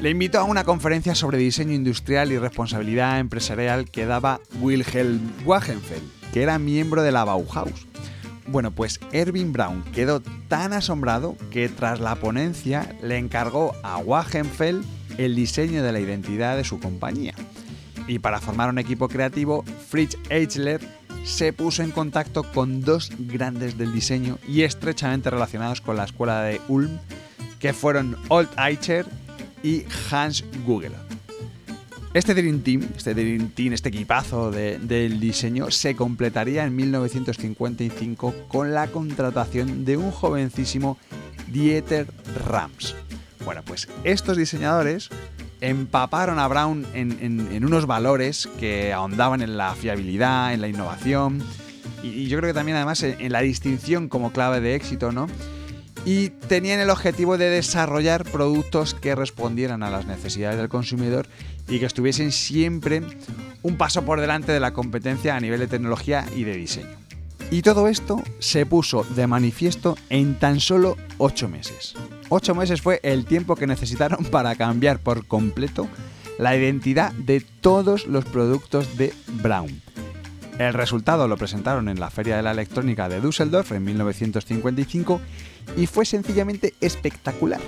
le 0.00 0.10
invitó 0.10 0.38
a 0.40 0.44
una 0.44 0.64
conferencia 0.64 1.14
sobre 1.14 1.38
diseño 1.38 1.72
industrial 1.72 2.30
y 2.30 2.38
responsabilidad 2.38 3.18
empresarial 3.18 3.90
que 3.90 4.04
daba 4.04 4.40
Wilhelm 4.60 5.20
Wagenfeld, 5.44 6.02
que 6.32 6.42
era 6.42 6.58
miembro 6.58 7.02
de 7.02 7.12
la 7.12 7.24
Bauhaus. 7.24 7.86
Bueno, 8.48 8.70
pues 8.70 9.00
Erwin 9.12 9.52
Brown 9.52 9.82
quedó 9.92 10.22
tan 10.48 10.72
asombrado 10.72 11.36
que 11.50 11.68
tras 11.68 12.00
la 12.00 12.14
ponencia 12.14 12.94
le 13.02 13.18
encargó 13.18 13.74
a 13.82 13.98
Wagenfeld 13.98 14.84
el 15.18 15.34
diseño 15.34 15.82
de 15.82 15.92
la 15.92 16.00
identidad 16.00 16.56
de 16.56 16.64
su 16.64 16.78
compañía. 16.78 17.34
Y 18.06 18.20
para 18.20 18.40
formar 18.40 18.68
un 18.68 18.78
equipo 18.78 19.08
creativo, 19.08 19.64
Fritz 19.88 20.16
Eichler 20.30 20.80
se 21.24 21.52
puso 21.52 21.82
en 21.82 21.90
contacto 21.90 22.44
con 22.52 22.82
dos 22.82 23.10
grandes 23.18 23.76
del 23.76 23.92
diseño 23.92 24.38
y 24.46 24.62
estrechamente 24.62 25.28
relacionados 25.28 25.80
con 25.80 25.96
la 25.96 26.04
escuela 26.04 26.42
de 26.42 26.60
Ulm, 26.68 26.98
que 27.58 27.72
fueron 27.72 28.16
Old 28.28 28.48
Eicher 28.58 29.06
y 29.64 29.84
Hans 30.10 30.44
Google. 30.64 30.92
Este 32.16 32.32
Dream 32.32 32.60
Team, 32.60 32.80
este 32.96 33.12
Dream 33.12 33.50
Team, 33.50 33.74
este 33.74 33.90
equipazo 33.90 34.50
del 34.50 35.20
diseño, 35.20 35.70
se 35.70 35.94
completaría 35.94 36.64
en 36.64 36.74
1955 36.74 38.34
con 38.48 38.72
la 38.72 38.86
contratación 38.86 39.84
de 39.84 39.98
un 39.98 40.10
jovencísimo 40.10 40.96
Dieter 41.48 42.06
Rams. 42.46 42.94
Bueno, 43.44 43.60
pues 43.66 43.90
estos 44.02 44.38
diseñadores 44.38 45.10
empaparon 45.60 46.38
a 46.38 46.48
Brown 46.48 46.86
en, 46.94 47.62
unos 47.62 47.84
valores 47.84 48.48
que 48.58 48.94
ahondaban 48.94 49.42
en 49.42 49.58
la 49.58 49.74
fiabilidad, 49.74 50.54
en 50.54 50.62
la 50.62 50.68
innovación 50.68 51.42
y, 52.02 52.28
yo 52.28 52.38
creo 52.38 52.48
que 52.48 52.54
también 52.54 52.76
además 52.76 53.02
en, 53.02 53.20
en 53.20 53.30
la 53.30 53.42
distinción 53.42 54.08
como 54.08 54.32
clave 54.32 54.62
de 54.62 54.74
éxito, 54.74 55.12
¿no? 55.12 55.26
Y 56.06 56.30
tenían 56.30 56.78
el 56.78 56.88
objetivo 56.88 57.36
de 57.36 57.50
desarrollar 57.50 58.22
productos 58.24 58.94
que 58.94 59.16
respondieran 59.16 59.82
a 59.82 59.90
las 59.90 60.06
necesidades 60.06 60.56
del 60.56 60.68
consumidor 60.68 61.26
y 61.68 61.80
que 61.80 61.86
estuviesen 61.86 62.30
siempre 62.30 63.02
un 63.62 63.76
paso 63.76 64.04
por 64.04 64.20
delante 64.20 64.52
de 64.52 64.60
la 64.60 64.72
competencia 64.72 65.34
a 65.34 65.40
nivel 65.40 65.58
de 65.58 65.66
tecnología 65.66 66.24
y 66.34 66.44
de 66.44 66.56
diseño. 66.56 66.96
Y 67.50 67.62
todo 67.62 67.88
esto 67.88 68.22
se 68.38 68.66
puso 68.66 69.02
de 69.02 69.26
manifiesto 69.26 69.96
en 70.08 70.38
tan 70.38 70.60
solo 70.60 70.96
8 71.18 71.48
meses. 71.48 71.94
8 72.28 72.54
meses 72.54 72.80
fue 72.80 73.00
el 73.02 73.24
tiempo 73.24 73.56
que 73.56 73.66
necesitaron 73.66 74.24
para 74.30 74.54
cambiar 74.54 75.00
por 75.00 75.26
completo 75.26 75.88
la 76.38 76.56
identidad 76.56 77.12
de 77.12 77.40
todos 77.40 78.06
los 78.06 78.24
productos 78.24 78.96
de 78.96 79.12
Brown. 79.42 79.85
El 80.58 80.72
resultado 80.72 81.28
lo 81.28 81.36
presentaron 81.36 81.88
en 81.88 82.00
la 82.00 82.10
Feria 82.10 82.36
de 82.36 82.42
la 82.42 82.52
Electrónica 82.52 83.08
de 83.08 83.20
Düsseldorf 83.20 83.72
en 83.72 83.84
1955 83.84 85.20
y 85.76 85.86
fue 85.86 86.06
sencillamente 86.06 86.74
espectacular. 86.80 87.60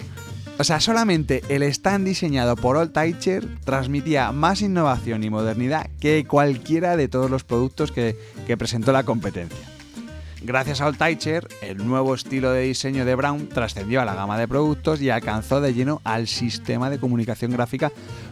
O 0.59 0.65
sea, 0.65 0.81
solamente 0.81 1.43
el 1.51 1.63
stand 1.65 2.07
diseñado 2.07 2.57
por 2.57 2.77
Old 2.77 2.93
Teicher 2.93 3.47
transmitía 3.65 4.33
más 4.33 4.63
innovación 4.63 5.23
y 5.23 5.31
modernidad 5.31 5.89
que 6.01 6.25
cualquiera 6.25 6.97
de 6.97 7.09
todos 7.09 7.31
los 7.31 7.45
productos 7.45 7.93
que, 7.93 8.17
que 8.47 8.57
presentó 8.57 8.91
la 8.91 9.05
competencia. 9.05 9.78
Gracias 10.41 10.81
a 10.81 10.87
Old 10.87 10.99
Teicher, 10.99 11.49
el 11.63 11.85
nuevo 11.85 12.15
estilo 12.15 12.53
de 12.53 12.63
diseño 12.63 13.05
de 13.05 13.17
Brown 13.17 13.49
trascendió 13.49 14.01
a 14.01 14.05
la 14.05 14.15
gama 14.15 14.39
de 14.39 14.47
productos 14.47 15.03
y 15.03 15.11
alcanzó 15.11 15.61
de 15.61 15.75
lleno 15.75 16.01
al 16.05 16.29
sistema 16.29 16.91
de 16.91 17.01
comunicación 17.01 17.51
gráfica 17.51 17.91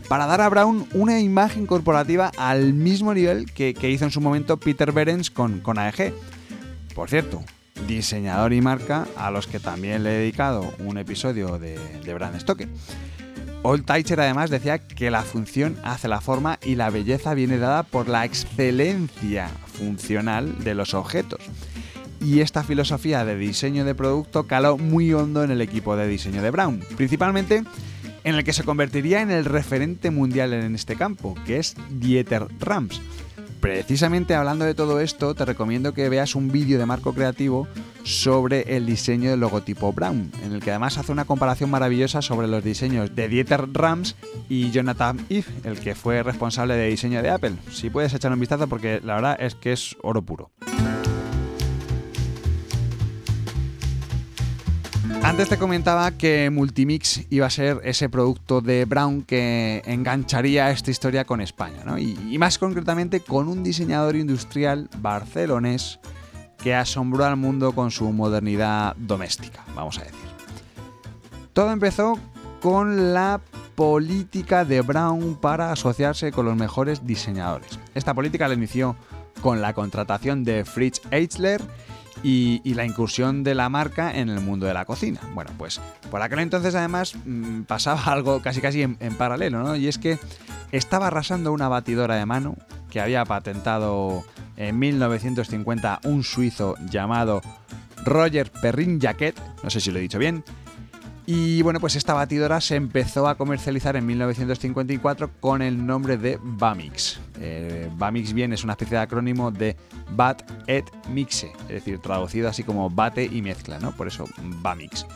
para 0.09 0.27
dar 0.27 0.41
a 0.41 0.49
Brown 0.49 0.87
una 0.95 1.19
imagen 1.19 1.67
corporativa 1.67 2.31
al 2.39 2.75
mismo 2.75 3.13
nivel 3.13 3.51
que, 3.53 3.75
hizo 3.91 4.05
en 4.05 4.13
su 4.13 4.21
momento 4.21 4.57
Peter 4.57 4.93
Behrens 4.93 5.33
con, 5.33 5.59
con 5.61 5.79
AEG. 5.79 6.15
Por 6.95 7.11
cierto, 7.11 7.43
diseñador 7.89 8.53
y 8.53 8.61
marca 8.61 9.09
a 9.17 9.33
los 9.33 9.49
que 9.49 9.59
también 9.59 10.05
le 10.05 10.11
he 10.11 10.19
dedicado 10.21 10.73
un 10.79 10.99
episodio 10.99 11.59
de, 11.59 11.77
de 12.05 12.15
Brand 12.15 12.39
Stoker. 12.39 12.69
Old 13.65 13.85
Teicher 13.85 14.21
además 14.21 14.51
decía 14.51 14.79
que 14.79 15.11
la 15.11 15.23
función 15.23 15.77
hace 15.83 16.07
la 16.07 16.21
forma 16.21 16.61
y 16.63 16.77
la 16.77 16.89
belleza 16.89 17.35
viene 17.35 17.59
dada 17.59 17.83
por 17.83 18.09
la 18.09 18.25
excelencia 18.25 19.49
funcional 19.77 20.63
de 20.63 20.75
los 20.75 20.95
objetos 20.95 21.41
y 22.21 22.41
esta 22.41 22.63
filosofía 22.63 23.25
de 23.25 23.37
diseño 23.37 23.85
de 23.85 23.95
producto 23.95 24.47
caló 24.47 24.79
muy 24.79 25.13
hondo 25.13 25.45
en 25.45 25.51
el 25.51 25.61
equipo 25.61 25.97
de 25.97 26.09
diseño 26.09 26.43
de 26.43 26.51
Brown, 26.51 26.81
principalmente 26.97 27.65
en 28.25 28.35
el 28.35 28.45
que 28.45 28.53
se 28.53 28.65
convertiría 28.65 29.23
en 29.23 29.31
el 29.31 29.45
referente 29.45 30.11
mundial 30.11 30.53
en 30.53 30.75
este 30.75 30.97
campo, 30.97 31.35
que 31.47 31.59
es 31.59 31.77
Dieter 31.91 32.47
Rams. 32.59 33.01
Precisamente 33.61 34.35
hablando 34.35 34.65
de 34.65 34.75
todo 34.75 35.01
esto, 35.01 35.35
te 35.35 35.45
recomiendo 35.45 35.95
que 35.95 36.09
veas 36.09 36.35
un 36.35 36.53
vídeo 36.53 36.79
de 36.79 36.87
Marco 36.87 37.15
Creativo 37.15 37.67
sobre 38.05 38.77
el 38.77 38.87
diseño 38.87 39.31
del 39.31 39.41
logotipo 39.41 39.93
Brown, 39.93 40.31
en 40.45 40.53
el 40.53 40.61
que 40.61 40.71
además 40.71 40.99
hace 40.99 41.11
una 41.11 41.25
comparación 41.25 41.71
maravillosa 41.71 42.23
sobre 42.23 42.47
los 42.47 42.63
diseños 42.63 43.15
de 43.15 43.29
Dieter 43.29 43.73
Rams 43.73 44.15
y 44.49 44.71
Jonathan 44.71 45.19
Ive, 45.29 45.47
el 45.65 45.81
que 45.81 45.95
fue 45.95 46.23
responsable 46.23 46.75
de 46.75 46.89
diseño 46.89 47.23
de 47.23 47.31
Apple. 47.31 47.55
Si 47.73 47.91
puedes 47.91 48.15
echar 48.15 48.33
un 48.33 48.41
vistazo 48.41 48.69
porque 48.69 49.01
la 49.03 49.15
verdad 49.15 49.37
es 49.41 49.55
que 49.55 49.73
es 49.73 49.97
oro 50.03 50.23
puro. 50.23 50.51
Antes 55.27 55.49
te 55.49 55.59
comentaba 55.59 56.13
que 56.13 56.51
Multimix 56.51 57.27
iba 57.31 57.47
a 57.47 57.51
ser 57.51 57.81
ese 57.83 58.09
producto 58.09 58.61
de 58.61 58.85
Brown 58.85 59.23
que 59.23 59.83
engancharía 59.85 60.71
esta 60.71 60.93
historia 60.93 61.25
con 61.25 61.41
España, 61.41 61.83
¿no? 61.85 61.99
y, 61.99 62.39
más 62.39 62.59
concretamente 62.59 63.19
con 63.19 63.49
un 63.49 63.65
diseñador 63.65 64.15
industrial 64.15 64.89
barcelonés 64.99 65.99
que 66.63 66.77
asombró 66.77 67.25
al 67.25 67.37
mundo 67.37 67.73
con 67.73 67.91
su 67.91 68.13
modernidad 68.13 68.95
doméstica, 68.95 69.65
vamos 69.75 69.99
a 69.99 70.05
decir. 70.05 70.29
Todo 71.53 71.73
empezó 71.73 72.17
con 72.63 73.13
la 73.13 73.41
política 73.75 74.65
de 74.65 74.81
Brown 74.81 75.35
para 75.41 75.73
asociarse 75.73 76.31
con 76.31 76.47
los 76.47 76.55
mejores 76.55 77.05
diseñadores. 77.05 77.81
Esta 77.97 78.15
política 78.15 78.47
la 78.47 78.55
inició 78.55 78.95
con 79.43 79.61
la 79.61 79.75
contratación 79.75 80.45
de 80.45 80.65
Fritz 80.65 81.01
Eichler 81.11 81.61
y, 82.23 82.75
la 82.75 82.85
incursión 82.85 83.43
de 83.45 83.55
la 83.55 83.69
marca 83.69 84.15
en 84.15 84.29
el 84.29 84.41
mundo 84.41 84.67
de 84.67 84.75
la 84.75 84.85
cocina. 84.85 85.21
Bueno, 85.35 85.51
pues 85.57 85.81
por 86.11 86.21
aquel 86.23 86.41
entonces 86.41 86.75
además 86.75 87.15
mm, 87.25 87.63
pasaba 87.63 88.03
algo 88.07 88.43
casi 88.43 88.61
casi 88.61 88.83
en, 88.83 88.97
paralelo, 89.17 89.63
¿no? 89.63 89.77
Y 89.77 89.89
es 89.89 89.99
que 89.99 90.19
estaba 90.73 91.07
arrasando 91.07 91.53
una 91.53 91.69
batidora 91.69 92.17
de 92.17 92.27
mano 92.27 92.57
que 92.91 93.01
había 93.01 93.25
patentado 93.25 94.25
en 94.57 94.79
1950 94.79 96.01
un 96.05 96.23
suizo 96.23 96.77
llamado 96.91 97.43
Roger 98.05 98.51
Perrin 98.51 99.01
Jaquet, 99.01 99.41
no 99.63 99.71
sé 99.71 99.81
si 99.81 99.91
lo 99.91 99.99
he 99.99 100.03
dicho 100.03 100.19
bien, 100.19 100.45
y 101.27 101.61
bueno, 101.63 101.81
pues 101.81 101.97
esta 101.97 102.15
batidora 102.15 102.61
se 102.61 102.77
empezó 102.77 103.27
a 103.27 103.35
comercializar 103.35 103.97
en 103.97 104.07
1954 104.07 105.33
con 105.41 105.61
el 105.61 105.85
nombre 105.85 106.17
de 106.17 106.39
Bamix. 106.41 107.19
Eh, 107.41 107.91
Bamix 107.97 108.33
bien 108.33 108.53
es 108.53 108.65
una 108.65 108.73
especie 108.73 108.97
de 108.97 109.03
acrónimo 109.03 109.51
de 109.51 109.77
Bat 110.11 110.43
et 110.67 110.85
Mixe, 111.09 111.53
es 111.63 111.69
decir, 111.69 111.99
traducido 111.99 112.49
así 112.49 112.63
como 112.63 112.89
bate 112.91 113.25
y 113.25 113.43
mezcla, 113.43 113.79
¿no? 113.79 113.93
Por 113.93 114.09
eso 114.09 114.25
Bamix. 114.39 115.07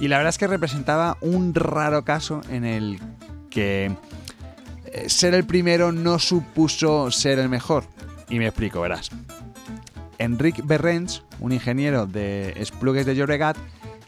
Y 0.00 0.08
la 0.08 0.16
verdad 0.16 0.30
es 0.30 0.38
que 0.38 0.46
representaba 0.46 1.16
un 1.20 1.54
raro 1.54 2.04
caso 2.04 2.40
en 2.50 2.64
el 2.64 2.98
que 3.50 3.92
eh, 4.86 5.08
ser 5.08 5.34
el 5.34 5.44
primero 5.44 5.92
no 5.92 6.18
supuso 6.18 7.10
ser 7.10 7.38
el 7.38 7.48
mejor. 7.48 7.84
Y 8.28 8.38
me 8.38 8.46
explico, 8.46 8.80
verás. 8.80 9.10
Enrique 10.18 10.62
Berrens, 10.64 11.22
un 11.40 11.52
ingeniero 11.52 12.06
de 12.06 12.60
Splugues 12.64 13.06
de 13.06 13.14
Llobregat, 13.14 13.56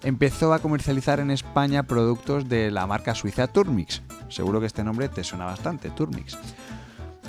empezó 0.02 0.52
a 0.52 0.60
comercializar 0.60 1.20
en 1.20 1.30
España 1.30 1.82
productos 1.82 2.48
de 2.48 2.70
la 2.70 2.86
marca 2.86 3.14
suiza 3.14 3.46
Turmix. 3.46 4.02
Seguro 4.28 4.60
que 4.60 4.66
este 4.66 4.84
nombre 4.84 5.08
te 5.08 5.24
suena 5.24 5.44
bastante, 5.44 5.90
Turmix. 5.90 6.38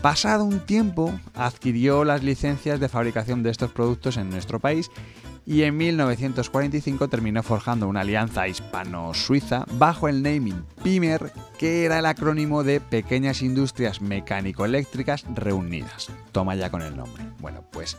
Pasado 0.01 0.46
un 0.46 0.60
tiempo, 0.60 1.12
adquirió 1.34 2.04
las 2.04 2.24
licencias 2.24 2.80
de 2.80 2.88
fabricación 2.88 3.44
de 3.44 3.50
estos 3.50 3.72
productos 3.72 4.18
en 4.18 4.30
nuestro 4.30 4.60
país 4.60 4.92
y 5.46 5.63
en 5.63 5.77
1945 5.77 7.08
terminó 7.08 7.42
forjando 7.42 7.88
una 7.88 8.01
alianza 8.01 8.48
hispano-suiza 8.48 9.66
bajo 9.74 10.08
el 10.08 10.22
naming 10.22 10.63
PIMER, 10.84 11.32
que 11.58 11.86
era 11.86 12.00
el 12.00 12.06
acrónimo 12.06 12.63
de 12.63 12.80
Pequeñas 12.80 13.42
Industrias 13.42 14.01
Mecánico-Eléctricas 14.01 15.25
Reunidas. 15.34 16.10
Toma 16.32 16.56
ya 16.56 16.70
con 16.70 16.82
el 16.82 16.96
nombre. 16.96 17.24
Bueno, 17.39 17.63
pues 17.72 17.98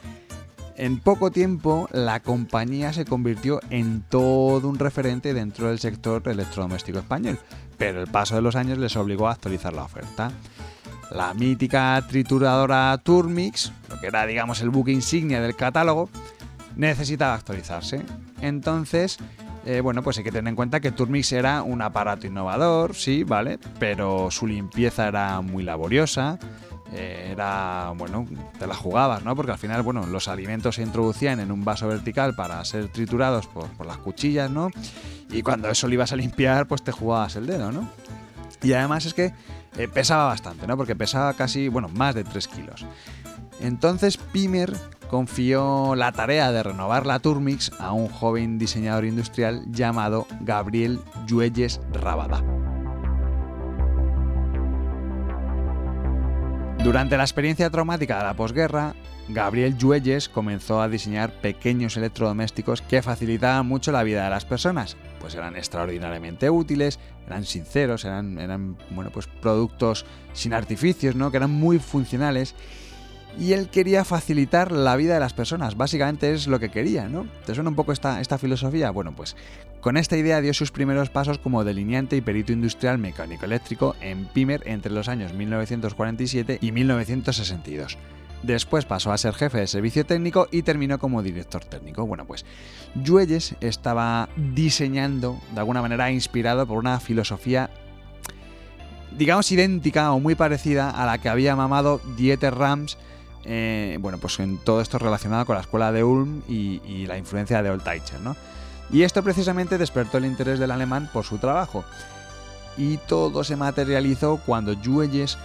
en 0.79 1.01
poco 1.01 1.33
tiempo, 1.33 1.89
la 1.91 2.21
compañía 2.21 2.93
se 2.93 3.05
convirtió 3.05 3.61
en 3.71 4.03
todo 4.03 4.69
un 4.69 4.79
referente 4.79 5.35
dentro 5.35 5.69
del 5.69 5.81
sector 5.81 6.23
electrodoméstico 6.29 7.01
español, 7.01 7.37
pero 7.79 8.01
el 8.01 8.07
paso 8.07 8.37
de 8.37 8.43
los 8.43 8.55
años 8.55 8.79
les 8.79 8.95
obligó 8.95 9.27
a 9.27 9.33
actualizar 9.33 9.73
la 9.73 9.83
oferta. 9.83 10.31
La 11.11 11.33
mítica 11.35 12.03
trituradora 12.07 12.97
Turmix, 13.03 13.73
lo 13.89 13.99
que 13.99 14.09
era 14.09 14.27
digamos 14.27 14.61
el 14.61 14.71
buque 14.71 14.93
insignia 14.93 15.41
del 15.41 15.57
catálogo, 15.57 16.11
necesitaba 16.77 17.35
actualizarse. 17.35 18.03
Entonces, 18.41 19.19
eh, 19.65 19.81
bueno, 19.81 20.03
pues 20.03 20.19
hay 20.19 20.25
que 20.25 20.33
tener 20.33 20.49
en 20.49 20.57
cuenta 20.57 20.81
que 20.81 20.93
Turmix 20.93 21.33
era 21.33 21.63
un 21.63 21.83
aparato 21.83 22.27
innovador, 22.27 22.95
sí, 22.95 23.25
¿vale? 23.25 23.59
Pero 23.79 24.31
su 24.31 24.47
limpieza 24.47 25.09
era 25.09 25.41
muy 25.41 25.63
laboriosa. 25.63 26.39
Eh, 26.93 27.31
era, 27.33 27.93
bueno, 27.97 28.27
te 28.59 28.67
la 28.67 28.75
jugabas, 28.75 29.23
¿no? 29.23 29.37
Porque 29.37 29.53
al 29.53 29.59
final, 29.59 29.83
bueno, 29.83 30.07
los 30.07 30.27
alimentos 30.27 30.77
se 30.77 30.83
introducían 30.83 31.39
en 31.41 31.53
un 31.53 31.65
vaso 31.65 31.87
vertical 31.87 32.35
para 32.35 32.65
ser 32.65 32.89
triturados 32.89 33.47
por, 33.47 33.69
por 33.73 33.87
las 33.87 33.99
cuchillas, 33.99 34.51
¿no? 34.51 34.71
Y 35.31 35.43
cuando 35.43 35.69
eso 35.69 35.87
lo 35.87 35.95
ibas 35.95 36.13
a 36.13 36.17
limpiar, 36.17 36.67
pues 36.67 36.83
te 36.83 36.93
jugabas 36.93 37.37
el 37.37 37.47
dedo, 37.47 37.71
¿no? 37.71 37.91
Y 38.63 38.73
además 38.73 39.05
es 39.05 39.15
que 39.15 39.35
eh, 39.77 39.89
pesaba 39.89 40.27
bastante, 40.27 40.67
¿no? 40.67 40.77
Porque 40.77 40.97
pesaba 40.97 41.35
casi, 41.35 41.69
bueno, 41.69 41.89
más 41.89 42.15
de 42.15 42.25
3 42.25 42.49
kilos. 42.49 42.87
Entonces 43.61 44.17
Pimer 44.17 44.75
confió 45.09 45.95
la 45.95 46.13
tarea 46.13 46.53
de 46.53 46.63
renovar 46.63 47.07
la 47.07 47.19
Turmix 47.19 47.73
a 47.79 47.93
un 47.93 48.09
joven 48.09 48.59
diseñador 48.59 49.05
industrial 49.05 49.65
llamado 49.71 50.27
Gabriel 50.41 51.01
Lluelles 51.27 51.81
Rabada. 51.93 52.43
Durante 56.85 57.17
la 57.17 57.25
experiencia 57.25 57.71
traumática 57.71 58.19
de 58.19 58.25
la 58.25 58.35
posguerra, 58.35 58.95
Gabriel 59.29 59.77
Lluelles 59.77 60.29
comenzó 60.29 60.81
a 60.81 60.89
diseñar 60.89 61.33
pequeños 61.33 61.97
electrodomésticos 61.97 62.83
que 62.83 63.03
facilitaban 63.03 63.67
mucho 63.67 63.93
la 63.93 64.05
vida 64.05 64.25
de 64.25 64.31
las 64.31 64.45
personas, 64.45 64.97
pues 65.29 65.37
eran 65.37 65.57
extraordinariamente 65.57 66.49
útiles, 66.49 66.99
eran 67.27 67.45
sinceros, 67.45 68.07
eran, 68.07 68.39
eran 68.39 68.79
bueno, 68.89 69.11
pues 69.11 69.27
productos 69.27 70.07
sin 70.33 70.55
artificios, 70.55 71.17
¿no? 71.17 71.31
que 71.31 71.37
eran 71.37 71.51
muy 71.51 71.79
funcionales 71.79 72.55
y 73.39 73.53
él 73.53 73.69
quería 73.69 74.07
facilitar 74.07 74.73
la 74.73 74.97
vida 74.97 75.13
de 75.13 75.21
las 75.21 75.35
personas. 75.35 75.77
Básicamente 75.77 76.33
es 76.33 76.47
lo 76.47 76.59
que 76.59 76.71
quería, 76.71 77.11
¿no? 77.11 77.27
¿Te 77.45 77.55
suena 77.55 77.69
un 77.69 77.77
poco 77.77 77.93
esta, 77.93 78.23
esta 78.23 78.39
filosofía? 78.39 78.91
Bueno, 78.91 79.15
pues 79.15 79.37
con 79.83 79.99
esta 79.99 80.17
idea 80.17 80.41
dio 80.41 80.55
sus 80.55 80.71
primeros 80.71 81.11
pasos 81.11 81.37
como 81.37 81.63
delineante 81.63 82.17
y 82.17 82.23
perito 82.23 82.55
industrial 82.55 82.97
mecánico 82.97 83.45
eléctrico 83.45 83.97
en 84.01 84.25
Pimer 84.25 84.63
entre 84.65 84.93
los 84.93 85.09
años 85.09 85.35
1947 85.35 86.57
y 86.63 86.73
1962. 86.73 87.99
Después 88.43 88.85
pasó 88.85 89.13
a 89.13 89.19
ser 89.19 89.35
jefe 89.35 89.59
de 89.59 89.67
servicio 89.67 90.07
técnico 90.07 90.49
y 90.51 90.63
terminó 90.63 90.99
como 90.99 91.23
director 91.23 91.65
técnico. 91.65 92.07
Bueno, 92.07 92.25
pues 92.25 92.45
Lluelles 92.95 93.57
estaba 93.61 94.29
diseñando, 94.37 95.41
de 95.53 95.61
alguna 95.61 95.83
manera 95.83 96.11
inspirado 96.11 96.67
por 96.67 96.79
una 96.79 97.01
filosofía, 97.01 97.71
digamos, 99.17 99.51
idéntica 99.51 100.13
o 100.13 100.21
muy 100.21 100.35
parecida 100.35 100.91
a 100.91 101.05
la 101.05 101.19
que 101.19 101.29
había 101.29 101.57
mamado 101.57 102.01
Dieter 102.17 102.55
Rams 102.55 102.97
eh, 103.51 103.97
bueno, 104.01 104.19
pues 104.19 104.39
en 104.41 104.59
todo 104.59 104.83
esto 104.83 104.99
relacionado 104.99 105.47
con 105.47 105.55
la 105.55 105.63
escuela 105.63 105.91
de 105.91 106.05
Ulm 106.05 106.43
y, 106.49 107.07
la 107.07 107.17
influencia 107.17 107.63
de 107.63 107.71
Old 107.71 107.83
Teicher, 107.83 108.21
¿no? 108.21 108.37
Y 108.91 109.03
esto 109.03 109.23
precisamente 109.23 109.79
despertó 109.79 110.19
el 110.19 110.27
interés 110.27 110.59
del 110.59 110.71
alemán 110.71 111.09
por 111.13 111.25
su 111.25 111.39
trabajo. 111.39 111.85
Y 112.77 112.99
todo 112.99 113.45
se 113.45 113.57
materializó 113.57 114.39
cuando 114.45 114.75
Juelles 114.77 115.39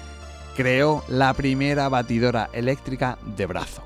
creó 0.56 1.04
la 1.08 1.34
primera 1.34 1.90
batidora 1.90 2.50
eléctrica 2.54 3.18
de 3.38 3.46
brazo. 3.46 3.84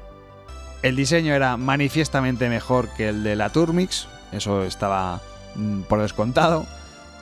El 0.84 0.96
diseño 0.96 1.34
era 1.34 1.58
manifiestamente 1.58 2.50
mejor 2.50 2.90
que 2.96 3.10
el 3.10 3.24
de 3.24 3.36
la 3.36 3.50
Turmix, 3.50 4.08
eso 4.32 4.64
estaba 4.64 5.22
mm, 5.56 5.82
por 5.82 6.02
descontado. 6.02 6.66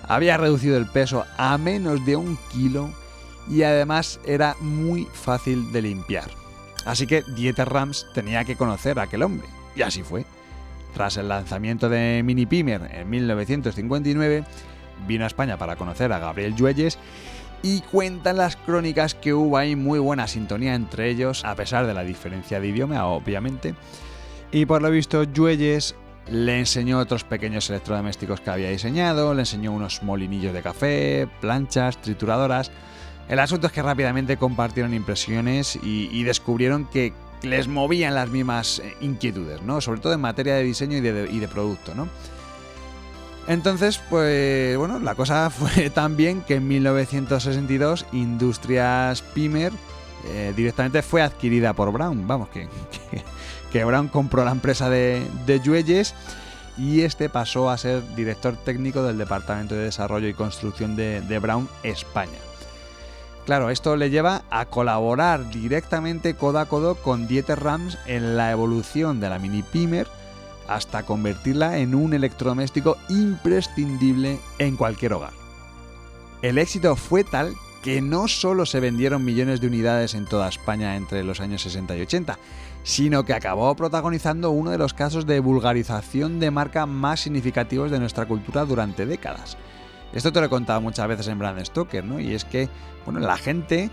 Había 0.08 0.38
reducido 0.38 0.78
el 0.78 0.88
peso 0.88 1.26
a 1.38 1.58
menos 1.58 2.06
de 2.06 2.16
un 2.16 2.38
kilo 2.52 2.90
y 3.50 3.64
además 3.64 4.20
era 4.26 4.56
muy 4.60 5.08
fácil 5.14 5.72
de 5.72 5.82
limpiar. 5.82 6.30
Así 6.86 7.08
que 7.08 7.24
Dieter 7.36 7.70
Rams 7.70 8.06
tenía 8.14 8.44
que 8.44 8.56
conocer 8.56 9.00
a 9.00 9.04
aquel 9.04 9.24
hombre. 9.24 9.48
Y 9.76 9.82
así 9.82 10.04
fue. 10.04 10.26
Tras 10.94 11.18
el 11.18 11.28
lanzamiento 11.28 11.90
de 11.90 12.22
Mini 12.24 12.46
Pimer 12.46 12.90
en 12.94 13.10
1959, 13.10 14.44
vino 15.08 15.24
a 15.24 15.28
España 15.28 15.58
para 15.58 15.76
conocer 15.76 16.14
a 16.14 16.20
Gabriel 16.20 16.56
Lluelles 16.56 16.98
y 17.66 17.82
cuentan 17.82 18.38
las 18.38 18.58
crónicas 18.58 19.16
que 19.16 19.34
hubo 19.34 19.58
ahí 19.58 19.76
muy 19.76 19.98
buena 19.98 20.28
sintonía 20.28 20.76
entre 20.76 21.10
ellos, 21.10 21.44
a 21.44 21.56
pesar 21.56 21.88
de 21.88 21.96
la 21.96 22.04
diferencia 22.04 22.60
de 22.60 22.68
idioma, 22.68 23.08
obviamente. 23.08 23.74
Y 24.52 24.68
por 24.68 24.84
lo 24.84 24.92
visto, 24.92 25.24
Lluelles 25.24 25.96
le 26.30 26.60
enseñó 26.60 27.00
otros 27.00 27.24
pequeños 27.24 27.68
electrodomésticos 27.72 28.40
que 28.40 28.52
había 28.52 28.70
diseñado, 28.70 29.34
le 29.34 29.42
enseñó 29.42 29.72
unos 29.72 30.04
molinillos 30.04 30.54
de 30.54 30.62
café, 30.62 31.28
planchas, 31.42 32.00
trituradoras, 32.00 32.72
el 33.30 33.40
asunto 33.40 33.66
es 33.66 33.74
que 33.74 33.82
rápidamente 33.82 34.38
compartieron 34.38 34.94
impresiones 34.94 35.80
y, 35.82 36.24
descubrieron 36.24 36.86
que 36.86 37.14
les 37.42 37.68
movían 37.68 38.14
las 38.14 38.30
mismas 38.30 38.78
eh, 38.78 38.94
inquietudes, 39.02 39.64
¿no? 39.64 39.82
Sobre 39.82 40.02
todo 40.02 40.14
en 40.14 40.22
materia 40.22 40.54
de 40.54 40.64
diseño 40.64 40.98
y 40.98 41.02
de, 41.02 41.48
producto, 41.48 41.96
¿no? 41.96 42.08
Entonces, 43.48 44.00
pues 44.10 44.78
bueno, 44.78 45.00
la 45.00 45.16
cosa 45.16 45.50
fue 45.52 45.90
tan 45.90 46.18
bien 46.18 46.42
que 46.42 46.56
en 46.56 46.68
1962 46.68 48.06
Industrias 48.12 49.22
Pimer 49.22 49.72
eh, 50.28 50.54
directamente 50.56 51.02
fue 51.02 51.22
adquirida 51.22 51.74
por 51.74 51.92
Brown. 51.92 52.28
Vamos, 52.28 52.50
que, 52.50 52.68
que, 53.72 53.84
Brown 53.84 54.08
compró 54.08 54.44
la 54.44 54.52
empresa 54.52 54.90
de, 54.90 55.26
de 55.46 56.06
y 56.78 57.02
este 57.02 57.30
pasó 57.30 57.70
a 57.70 57.78
ser 57.78 58.04
director 58.16 58.58
técnico 58.58 59.04
del 59.04 59.18
Departamento 59.18 59.76
de 59.76 59.86
Desarrollo 59.86 60.28
y 60.28 60.34
Construcción 60.34 60.96
de 60.96 61.40
Brown 61.40 61.70
España. 61.84 62.40
Claro, 63.46 63.70
esto 63.70 63.96
le 63.96 64.10
lleva 64.10 64.42
a 64.50 64.66
colaborar 64.66 65.52
directamente 65.52 66.34
codo 66.34 66.58
a 66.58 66.66
codo 66.66 66.96
con 66.96 67.28
Dieter 67.28 67.62
Rams 67.62 67.96
en 68.08 68.38
la 68.38 68.52
evolución 68.52 69.20
de 69.20 69.30
la 69.30 69.38
Mini 69.38 69.62
Pimer 69.62 70.08
hasta 70.68 71.04
convertirla 71.04 71.78
en 71.78 71.96
un 71.96 72.14
electrodoméstico 72.14 72.98
imprescindible 73.10 74.40
en 74.60 74.76
cualquier 74.76 75.14
hogar. 75.14 75.34
El 76.42 76.58
éxito 76.58 76.96
fue 76.96 77.24
tal 77.24 77.56
que 77.82 78.02
no 78.02 78.28
solo 78.28 78.66
se 78.66 78.80
vendieron 78.80 79.24
millones 79.24 79.62
de 79.62 79.68
unidades 79.68 80.16
en 80.16 80.26
toda 80.26 80.50
España 80.50 80.96
entre 80.96 81.24
los 81.24 81.40
años 81.40 81.62
60 81.62 81.96
y 81.96 82.02
80, 82.02 82.40
sino 82.84 83.24
que 83.26 83.34
acabó 83.34 83.76
protagonizando 83.76 84.50
uno 84.50 84.72
de 84.72 84.78
los 84.78 84.96
casos 84.96 85.28
de 85.28 85.40
vulgarización 85.40 86.40
de 86.40 86.50
marca 86.50 86.88
más 86.88 87.20
significativos 87.20 87.92
de 87.92 88.00
nuestra 88.00 88.26
cultura 88.26 88.66
durante 88.66 89.06
décadas. 89.06 89.58
Esto 90.14 90.32
te 90.32 90.40
lo 90.40 90.48
he 90.48 90.50
contado 90.50 90.82
muchas 90.82 91.08
veces 91.08 91.28
en 91.28 91.38
Brand 91.38 91.64
Stoker, 91.64 92.04
¿no? 92.04 92.20
Y 92.20 92.34
es 92.34 92.46
que, 92.46 92.70
bueno, 93.06 93.20
la 93.20 93.38
gente 93.38 93.92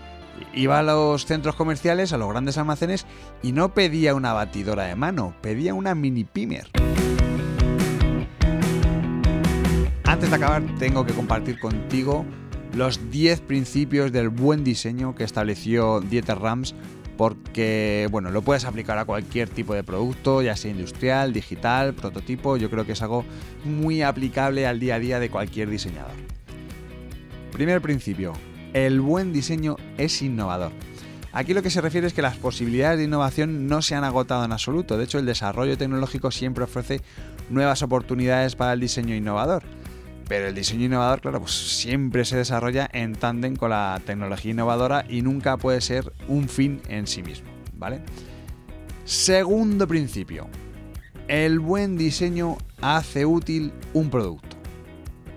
iba 0.53 0.79
a 0.79 0.83
los 0.83 1.25
centros 1.25 1.55
comerciales, 1.55 2.13
a 2.13 2.17
los 2.17 2.29
grandes 2.29 2.57
almacenes, 2.57 3.05
y 3.41 3.51
no 3.51 3.73
pedía 3.73 4.15
una 4.15 4.33
batidora 4.33 4.83
de 4.83 4.95
mano, 4.95 5.35
pedía 5.41 5.73
una 5.73 5.95
mini 5.95 6.23
pimer. 6.23 6.67
Antes 10.03 10.29
de 10.29 10.35
acabar, 10.35 10.63
tengo 10.77 11.05
que 11.05 11.13
compartir 11.13 11.59
contigo 11.59 12.25
los 12.75 13.11
10 13.11 13.41
principios 13.41 14.11
del 14.11 14.29
buen 14.29 14.63
diseño 14.63 15.15
que 15.15 15.23
estableció 15.23 16.01
Dieter 16.01 16.39
Rams 16.39 16.75
porque 17.17 18.07
bueno, 18.11 18.31
lo 18.31 18.41
puedes 18.41 18.65
aplicar 18.65 18.97
a 18.97 19.05
cualquier 19.05 19.49
tipo 19.49 19.73
de 19.73 19.83
producto, 19.83 20.41
ya 20.41 20.55
sea 20.55 20.71
industrial, 20.71 21.33
digital, 21.33 21.93
prototipo, 21.93 22.57
yo 22.57 22.69
creo 22.69 22.85
que 22.85 22.93
es 22.93 23.01
algo 23.01 23.23
muy 23.63 24.01
aplicable 24.01 24.65
al 24.65 24.79
día 24.79 24.95
a 24.95 24.99
día 24.99 25.19
de 25.19 25.29
cualquier 25.29 25.69
diseñador. 25.69 26.11
Primer 27.51 27.81
principio, 27.81 28.33
el 28.73 29.01
buen 29.01 29.33
diseño 29.33 29.77
es 29.97 30.21
innovador. 30.21 30.71
Aquí 31.31 31.55
lo 31.55 31.63
que 31.63 31.71
se 31.71 31.81
refiere 31.81 32.05
es 32.05 32.13
que 32.13 32.21
las 32.21 32.37
posibilidades 32.37 32.99
de 32.99 33.05
innovación 33.05 33.65
no 33.67 33.81
se 33.81 33.95
han 33.95 34.03
agotado 34.03 34.45
en 34.45 34.51
absoluto, 34.51 34.97
de 34.97 35.05
hecho 35.05 35.17
el 35.17 35.25
desarrollo 35.25 35.77
tecnológico 35.77 36.29
siempre 36.29 36.63
ofrece 36.63 37.01
nuevas 37.49 37.81
oportunidades 37.81 38.55
para 38.55 38.73
el 38.73 38.79
diseño 38.79 39.15
innovador. 39.15 39.63
Pero 40.27 40.47
el 40.47 40.55
diseño 40.55 40.85
innovador, 40.85 41.21
claro, 41.21 41.39
pues 41.39 41.51
siempre 41.51 42.23
se 42.23 42.37
desarrolla 42.37 42.89
en 42.93 43.13
tándem 43.13 43.55
con 43.55 43.71
la 43.71 43.99
tecnología 44.05 44.51
innovadora 44.51 45.05
y 45.09 45.21
nunca 45.21 45.57
puede 45.57 45.81
ser 45.81 46.13
un 46.27 46.47
fin 46.47 46.81
en 46.87 47.07
sí 47.07 47.23
mismo, 47.23 47.49
¿vale? 47.77 48.01
Segundo 49.05 49.87
principio. 49.87 50.47
El 51.27 51.59
buen 51.59 51.97
diseño 51.97 52.57
hace 52.79 53.25
útil 53.25 53.73
un 53.93 54.09
producto. 54.09 54.55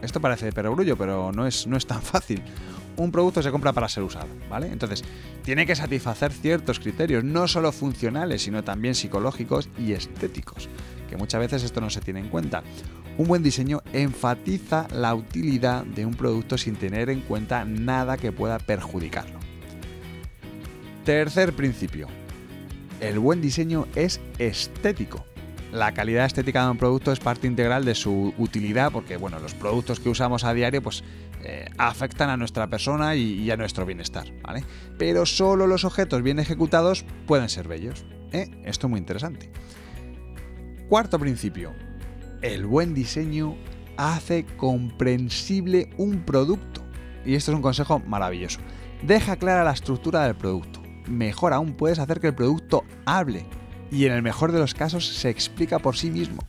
Esto 0.03 0.21
parece 0.21 0.47
de 0.47 0.53
perogrullo, 0.53 0.97
pero 0.97 1.33
no 1.33 1.47
es, 1.47 1.67
no 1.67 1.77
es 1.77 1.87
tan 1.87 2.03
fácil. 2.03 2.43
Un 2.97 3.13
producto 3.13 3.43
se 3.43 3.51
compra 3.51 3.73
para 3.73 3.89
ser 3.89 4.03
usado, 4.03 4.29
¿vale? 4.49 4.69
Entonces, 4.69 5.05
tiene 5.43 5.67
que 5.67 5.77
satisfacer 5.77 6.33
ciertos 6.33 6.81
criterios, 6.81 7.25
no 7.25 7.47
solo 7.47 7.73
funcionales, 7.73 8.43
sino 8.43 8.65
también 8.65 8.95
psicológicos 8.95 9.69
y 9.79 9.93
estéticos, 9.93 10.69
que 11.09 11.17
muchas 11.17 11.41
veces 11.41 11.63
esto 11.63 11.81
no 11.81 11.91
se 11.91 12.01
tiene 12.01 12.21
en 12.21 12.29
cuenta. 12.29 12.63
Un 13.19 13.29
buen 13.29 13.43
diseño 13.43 13.83
enfatiza 13.93 14.89
la 14.93 15.15
utilidad 15.15 15.85
de 15.85 16.07
un 16.07 16.15
producto 16.15 16.59
sin 16.59 16.77
tener 16.77 17.11
en 17.11 17.21
cuenta 17.21 17.65
nada 17.65 18.17
que 18.17 18.33
pueda 18.33 18.59
perjudicarlo. 18.59 19.39
Tercer 21.05 21.53
principio. 21.55 22.09
El 23.01 23.19
buen 23.19 23.41
diseño 23.41 23.87
es 23.95 24.21
estético. 24.39 25.25
La 25.73 25.93
calidad 25.93 26.25
estética 26.25 26.65
de 26.65 26.71
un 26.71 26.79
producto 26.79 27.13
es 27.13 27.19
parte 27.19 27.47
integral 27.47 27.85
de 27.85 27.95
su 27.95 28.33
utilidad 28.39 28.93
porque 28.93 29.17
bueno, 29.17 29.39
los 29.41 29.55
productos 29.55 30.01
que 30.01 30.09
usamos 30.09 30.45
a 30.45 30.55
diario 30.55 30.83
pues, 30.83 31.03
eh, 31.43 31.69
afectan 31.77 32.31
a 32.31 32.37
nuestra 32.37 32.69
persona 32.69 33.15
y, 33.15 33.51
a 33.51 33.57
nuestro 33.57 33.85
bienestar. 33.85 34.27
¿vale? 34.43 34.65
Pero 34.99 35.27
solo 35.27 35.67
los 35.67 35.85
objetos 35.85 36.23
bien 36.23 36.39
ejecutados 36.39 37.05
pueden 37.27 37.49
ser 37.49 37.69
bellos. 37.69 38.05
¿eh? 38.33 38.49
Esto 38.65 38.87
es 38.87 38.91
muy 38.91 38.99
interesante. 38.99 39.51
Cuarto 40.89 41.19
principio. 41.19 41.73
El 42.43 42.67
buen 42.67 42.95
diseño 42.95 43.57
hace 43.97 44.45
comprensible 44.57 45.91
un 45.97 46.21
producto. 46.21 46.83
Y 47.25 47.35
esto 47.35 47.51
es 47.51 47.57
un 47.57 47.63
consejo 47.63 47.99
maravilloso. 48.01 48.61
Deja 49.03 49.37
clara 49.37 49.65
la 49.65 49.73
estructura 49.73 50.25
del 50.25 50.37
producto. 50.37 50.81
Mejor 51.09 51.53
aún 51.53 51.75
puedes 51.75 51.99
hacer 51.99 52.21
que 52.21 52.29
el 52.29 52.35
producto 52.35 52.85
hable. 53.05 53.47
Y 53.91 54.07
en 54.07 54.13
el 54.13 54.23
mejor 54.23 54.53
de 54.53 54.59
los 54.59 54.75
casos 54.75 55.07
se 55.07 55.31
explica 55.31 55.79
por 55.79 55.97
sí 55.97 56.11
mismo. 56.11 56.43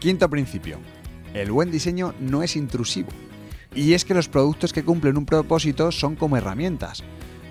Quinto 0.00 0.28
principio. 0.28 0.78
El 1.32 1.50
buen 1.50 1.70
diseño 1.70 2.14
no 2.20 2.42
es 2.42 2.56
intrusivo. 2.56 3.08
Y 3.74 3.94
es 3.94 4.04
que 4.04 4.14
los 4.14 4.28
productos 4.28 4.72
que 4.72 4.84
cumplen 4.84 5.16
un 5.16 5.26
propósito 5.26 5.90
son 5.90 6.14
como 6.14 6.36
herramientas. 6.36 7.02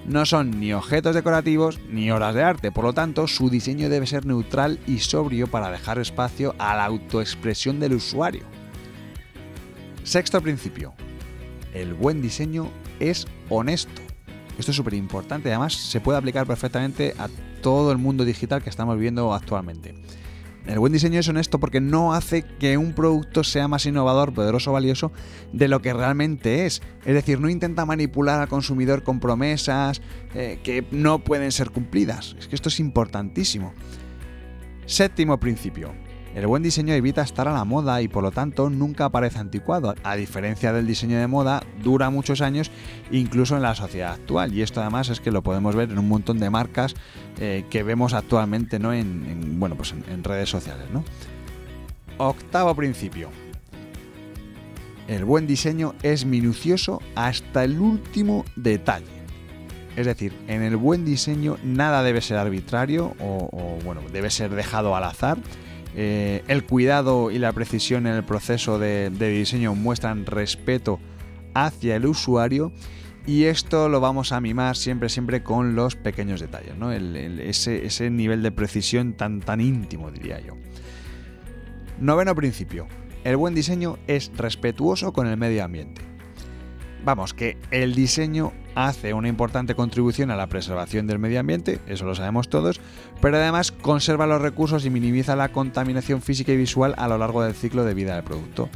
No 0.05 0.25
son 0.25 0.59
ni 0.59 0.73
objetos 0.73 1.15
decorativos 1.15 1.79
ni 1.89 2.11
obras 2.11 2.35
de 2.35 2.43
arte, 2.43 2.71
por 2.71 2.83
lo 2.83 2.93
tanto 2.93 3.27
su 3.27 3.49
diseño 3.49 3.89
debe 3.89 4.05
ser 4.05 4.25
neutral 4.25 4.79
y 4.85 4.99
sobrio 4.99 5.47
para 5.47 5.71
dejar 5.71 5.97
espacio 5.97 6.55
a 6.59 6.75
la 6.75 6.85
autoexpresión 6.85 7.79
del 7.79 7.93
usuario. 7.93 8.43
Sexto 10.03 10.41
principio. 10.41 10.93
El 11.73 11.93
buen 11.93 12.21
diseño 12.21 12.69
es 12.99 13.25
honesto. 13.49 14.01
Esto 14.57 14.71
es 14.71 14.77
súper 14.77 14.93
importante, 14.93 15.49
además 15.49 15.73
se 15.73 16.01
puede 16.01 16.17
aplicar 16.17 16.45
perfectamente 16.45 17.15
a 17.17 17.27
todo 17.63 17.91
el 17.91 17.97
mundo 17.97 18.25
digital 18.25 18.61
que 18.61 18.69
estamos 18.69 18.95
viviendo 18.95 19.33
actualmente. 19.33 19.95
El 20.67 20.79
buen 20.79 20.93
diseño 20.93 21.19
es 21.19 21.27
honesto 21.27 21.59
porque 21.59 21.81
no 21.81 22.13
hace 22.13 22.43
que 22.43 22.77
un 22.77 22.93
producto 22.93 23.43
sea 23.43 23.67
más 23.67 23.85
innovador, 23.85 24.33
poderoso, 24.33 24.71
valioso 24.71 25.11
de 25.51 25.67
lo 25.67 25.81
que 25.81 25.91
realmente 25.91 26.65
es. 26.65 26.81
Es 27.03 27.13
decir, 27.15 27.41
no 27.41 27.49
intenta 27.49 27.85
manipular 27.85 28.39
al 28.39 28.47
consumidor 28.47 29.03
con 29.03 29.19
promesas 29.19 30.01
eh, 30.35 30.59
que 30.63 30.85
no 30.91 31.19
pueden 31.19 31.51
ser 31.51 31.71
cumplidas. 31.71 32.35
Es 32.39 32.47
que 32.47 32.55
esto 32.55 32.69
es 32.69 32.79
importantísimo. 32.79 33.73
Séptimo 34.85 35.37
principio. 35.37 35.93
El 36.35 36.47
buen 36.47 36.63
diseño 36.63 36.95
evita 36.95 37.21
estar 37.21 37.47
a 37.47 37.53
la 37.53 37.63
moda 37.63 38.01
y 38.01 38.07
por 38.07 38.23
lo 38.23 38.31
tanto 38.31 38.71
nunca 38.71 39.05
aparece 39.05 39.37
anticuado. 39.37 39.93
A 40.03 40.15
diferencia 40.15 40.73
del 40.73 40.87
diseño 40.87 41.19
de 41.19 41.27
moda, 41.27 41.61
dura 41.83 42.09
muchos 42.09 42.41
años 42.41 42.71
incluso 43.11 43.55
en 43.55 43.61
la 43.61 43.75
sociedad 43.75 44.13
actual. 44.13 44.51
Y 44.51 44.63
esto 44.63 44.81
además 44.81 45.09
es 45.09 45.19
que 45.19 45.31
lo 45.31 45.43
podemos 45.43 45.75
ver 45.75 45.91
en 45.91 45.99
un 45.99 46.07
montón 46.07 46.39
de 46.39 46.49
marcas 46.49 46.95
eh, 47.39 47.65
que 47.69 47.83
vemos 47.83 48.13
actualmente 48.13 48.79
¿no? 48.79 48.93
en, 48.93 49.59
bueno, 49.59 49.75
pues 49.75 49.93
en, 49.93 50.23
redes 50.23 50.49
sociales. 50.49 50.87
Octavo 52.17 52.73
principio. 52.73 53.29
El 55.07 55.25
buen 55.25 55.45
diseño 55.45 55.93
es 56.01 56.25
minucioso 56.25 56.99
hasta 57.13 57.63
el 57.63 57.79
último 57.79 58.43
detalle. 58.55 59.05
Es 59.95 60.07
decir, 60.07 60.33
en 60.47 60.63
el 60.63 60.77
buen 60.77 61.05
diseño 61.05 61.57
nada 61.63 62.01
debe 62.01 62.21
ser 62.21 62.37
arbitrario 62.37 63.13
o 63.19 63.77
bueno, 63.85 64.01
debe 64.11 64.31
ser 64.31 64.49
dejado 64.49 64.95
al 64.95 65.03
azar 65.03 65.37
eh, 65.95 66.43
el 66.47 66.63
cuidado 66.63 67.29
y 67.29 67.39
la 67.39 67.51
precisión 67.51 68.07
en 68.07 68.13
el 68.13 68.23
proceso 68.23 68.79
de, 68.79 69.09
diseño 69.09 69.75
muestran 69.75 70.25
respeto 70.25 70.99
hacia 71.53 71.95
el 71.95 72.05
usuario 72.05 72.71
y 73.25 73.43
esto 73.43 73.89
lo 73.89 73.99
vamos 73.99 74.31
a 74.31 74.41
mimar 74.41 74.75
siempre, 74.75 75.07
siempre 75.09 75.43
con 75.43 75.75
los 75.75 75.95
pequeños 75.95 76.41
detalles, 76.41 76.75
¿no? 76.77 76.91
ese, 76.91 78.09
nivel 78.09 78.41
de 78.41 78.51
precisión 78.51 79.13
tan, 79.13 79.39
tan 79.39 79.61
íntimo, 79.61 80.11
diría 80.11 80.39
yo. 80.39 80.55
Noveno 81.99 82.35
principio. 82.35 82.87
El 83.23 83.37
buen 83.37 83.55
diseño 83.55 83.97
es 84.07 84.31
respetuoso 84.35 85.13
con 85.13 85.27
el 85.27 85.37
medio 85.37 85.63
ambiente. 85.63 86.01
Vamos, 87.05 87.33
que 87.33 87.57
el 87.71 87.95
diseño 87.95 88.51
hace 88.75 89.13
una 89.13 89.27
importante 89.27 89.75
contribución 89.75 90.31
a 90.31 90.35
la 90.35 90.47
preservación 90.47 91.07
del 91.07 91.19
medio 91.19 91.39
ambiente, 91.39 91.79
eso 91.87 92.05
lo 92.05 92.15
sabemos 92.15 92.49
todos, 92.49 92.79
pero 93.21 93.37
además 93.37 93.71
conserva 93.71 94.27
los 94.27 94.41
recursos 94.41 94.85
y 94.85 94.89
minimiza 94.89 95.35
la 95.35 95.49
contaminación 95.49 96.21
física 96.21 96.51
y 96.51 96.57
visual 96.57 96.95
a 96.97 97.07
lo 97.07 97.17
largo 97.17 97.43
del 97.43 97.53
ciclo 97.53 97.83
de 97.83 97.93
vida 97.93 98.15
del 98.15 98.23
producto. 98.23 98.69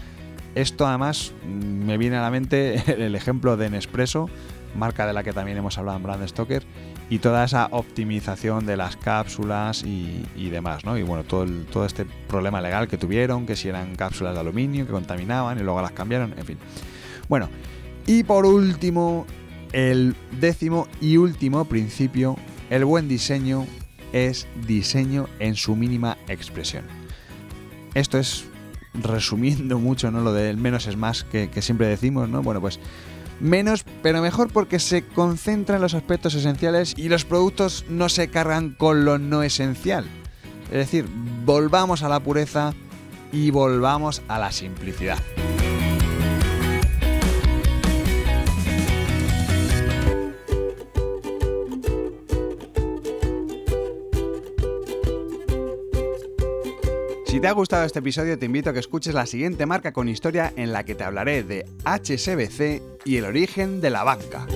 Esto 0.56 0.88
además 0.88 1.34
me 1.46 1.98
viene 1.98 2.18
a 2.18 2.22
la 2.22 2.32
mente 2.32 2.82
el 3.04 3.16
ejemplo 3.16 3.58
de 3.58 3.70
Nespresso, 3.70 4.30
marca 4.76 5.08
de 5.08 5.14
la 5.14 5.24
que 5.24 5.34
también 5.34 5.58
hemos 5.58 5.78
hablado 5.78 5.98
en 5.98 6.04
Brand 6.04 6.28
Stoker, 6.28 6.64
y 7.10 7.20
toda 7.20 7.46
esa 7.46 7.68
optimización 7.72 8.66
de 8.66 8.76
las 8.76 8.98
cápsulas 8.98 9.84
y, 9.84 10.50
demás, 10.50 10.84
¿no? 10.84 10.98
Y 10.98 11.04
bueno, 11.04 11.24
todo, 11.24 11.46
todo 11.72 11.86
este 11.86 12.06
problema 12.28 12.60
legal 12.60 12.88
que 12.88 12.98
tuvieron, 12.98 13.46
que 13.46 13.56
si 13.56 13.70
eran 13.70 13.96
cápsulas 13.96 14.34
de 14.34 14.42
aluminio, 14.42 14.86
que 14.86 14.92
contaminaban 14.92 15.58
y 15.58 15.64
luego 15.64 15.82
las 15.82 15.92
cambiaron, 15.92 16.34
en 16.38 16.46
fin. 16.46 16.58
Bueno, 17.30 17.50
y 18.06 18.24
por 18.24 18.46
último, 18.46 19.26
el 19.72 20.16
décimo 20.40 20.88
y 21.02 21.18
último 21.18 21.66
principio, 21.66 22.38
el 22.70 22.86
buen 22.86 23.08
diseño 23.08 23.66
es 24.14 24.48
diseño 24.66 25.28
en 25.40 25.56
su 25.56 25.76
mínima 25.76 26.18
expresión. 26.28 26.86
Esto 27.94 28.18
es 28.18 28.46
resumiendo 28.94 29.80
mucho, 29.80 30.12
¿no? 30.12 30.22
Lo 30.22 30.34
del 30.34 30.58
menos 30.58 30.88
es 30.88 30.98
más 30.98 31.24
que, 31.24 31.50
que, 31.50 31.62
siempre 31.62 31.88
decimos, 31.88 32.30
¿no? 32.30 32.42
Bueno, 32.42 32.62
pues 32.62 32.80
menos, 33.40 33.86
pero 34.02 34.22
mejor 34.22 34.52
porque 34.52 34.80
se 34.80 35.04
concentra 35.06 35.76
en 35.76 35.82
los 35.82 35.94
aspectos 35.94 36.36
esenciales 36.36 36.94
y 36.98 37.10
los 37.10 37.26
productos 37.26 37.86
no 37.90 38.10
se 38.10 38.30
cargan 38.30 38.72
con 38.72 39.06
lo 39.06 39.18
no 39.18 39.44
esencial. 39.44 40.06
Es 40.66 40.78
decir, 40.78 41.06
volvamos 41.46 42.04
a 42.04 42.10
la 42.10 42.20
pureza 42.20 42.74
y 43.32 43.52
volvamos 43.52 44.22
a 44.28 44.40
la 44.40 44.52
simplicidad. 44.52 45.20
Si 57.38 57.42
te 57.42 57.50
ha 57.50 57.52
gustado 57.52 57.86
este 57.86 58.00
episodio, 58.00 58.40
te 58.40 58.48
invito 58.48 58.72
a 58.72 58.74
que 58.74 58.80
escuches 58.80 59.14
la 59.14 59.28
siguiente 59.28 59.68
marca 59.68 59.94
con 59.94 60.10
historia 60.10 60.52
en 60.56 60.74
la 60.74 60.84
que 60.84 60.96
te 60.96 61.04
hablaré 61.04 61.44
de 61.44 61.68
HSBC 61.86 62.82
y 63.06 63.18
el 63.18 63.26
origen 63.26 63.80
de 63.80 63.92
la 63.92 64.04
banca. 64.04 64.48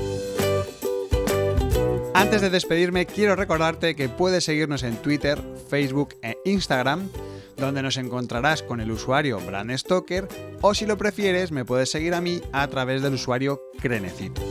Antes 2.15 2.41
de 2.41 2.49
despedirme, 2.49 3.05
quiero 3.05 3.35
recordarte 3.35 3.93
que 3.93 4.09
puedes 4.09 4.45
seguirnos 4.45 4.81
en 4.81 4.95
Twitter, 4.95 5.39
Facebook 5.69 6.15
e 6.23 6.37
Instagram, 6.43 7.07
donde 7.55 7.83
nos 7.83 7.97
encontrarás 7.97 8.63
con 8.63 8.81
el 8.81 8.89
usuario 8.89 9.39
Brand 9.39 9.77
Stoker, 9.77 10.27
o 10.61 10.73
si 10.73 10.87
lo 10.87 10.97
prefieres, 10.97 11.51
me 11.51 11.65
puedes 11.65 11.91
seguir 11.91 12.15
a 12.15 12.21
mí 12.21 12.41
a 12.51 12.67
través 12.67 13.03
del 13.03 13.13
usuario 13.13 13.61
Crenecito. 13.79 14.41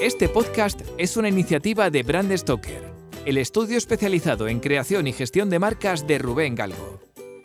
Este 0.00 0.28
podcast 0.28 0.82
es 0.98 1.16
una 1.16 1.28
iniciativa 1.28 1.90
de 1.90 2.04
Brand 2.04 2.32
Stoker, 2.32 2.84
el 3.26 3.38
estudio 3.38 3.76
especializado 3.76 4.46
en 4.46 4.60
creación 4.60 5.08
y 5.08 5.12
gestión 5.12 5.50
de 5.50 5.58
marcas 5.58 6.06
de 6.06 6.20
Rubén 6.20 6.54
Galgo. 6.54 7.09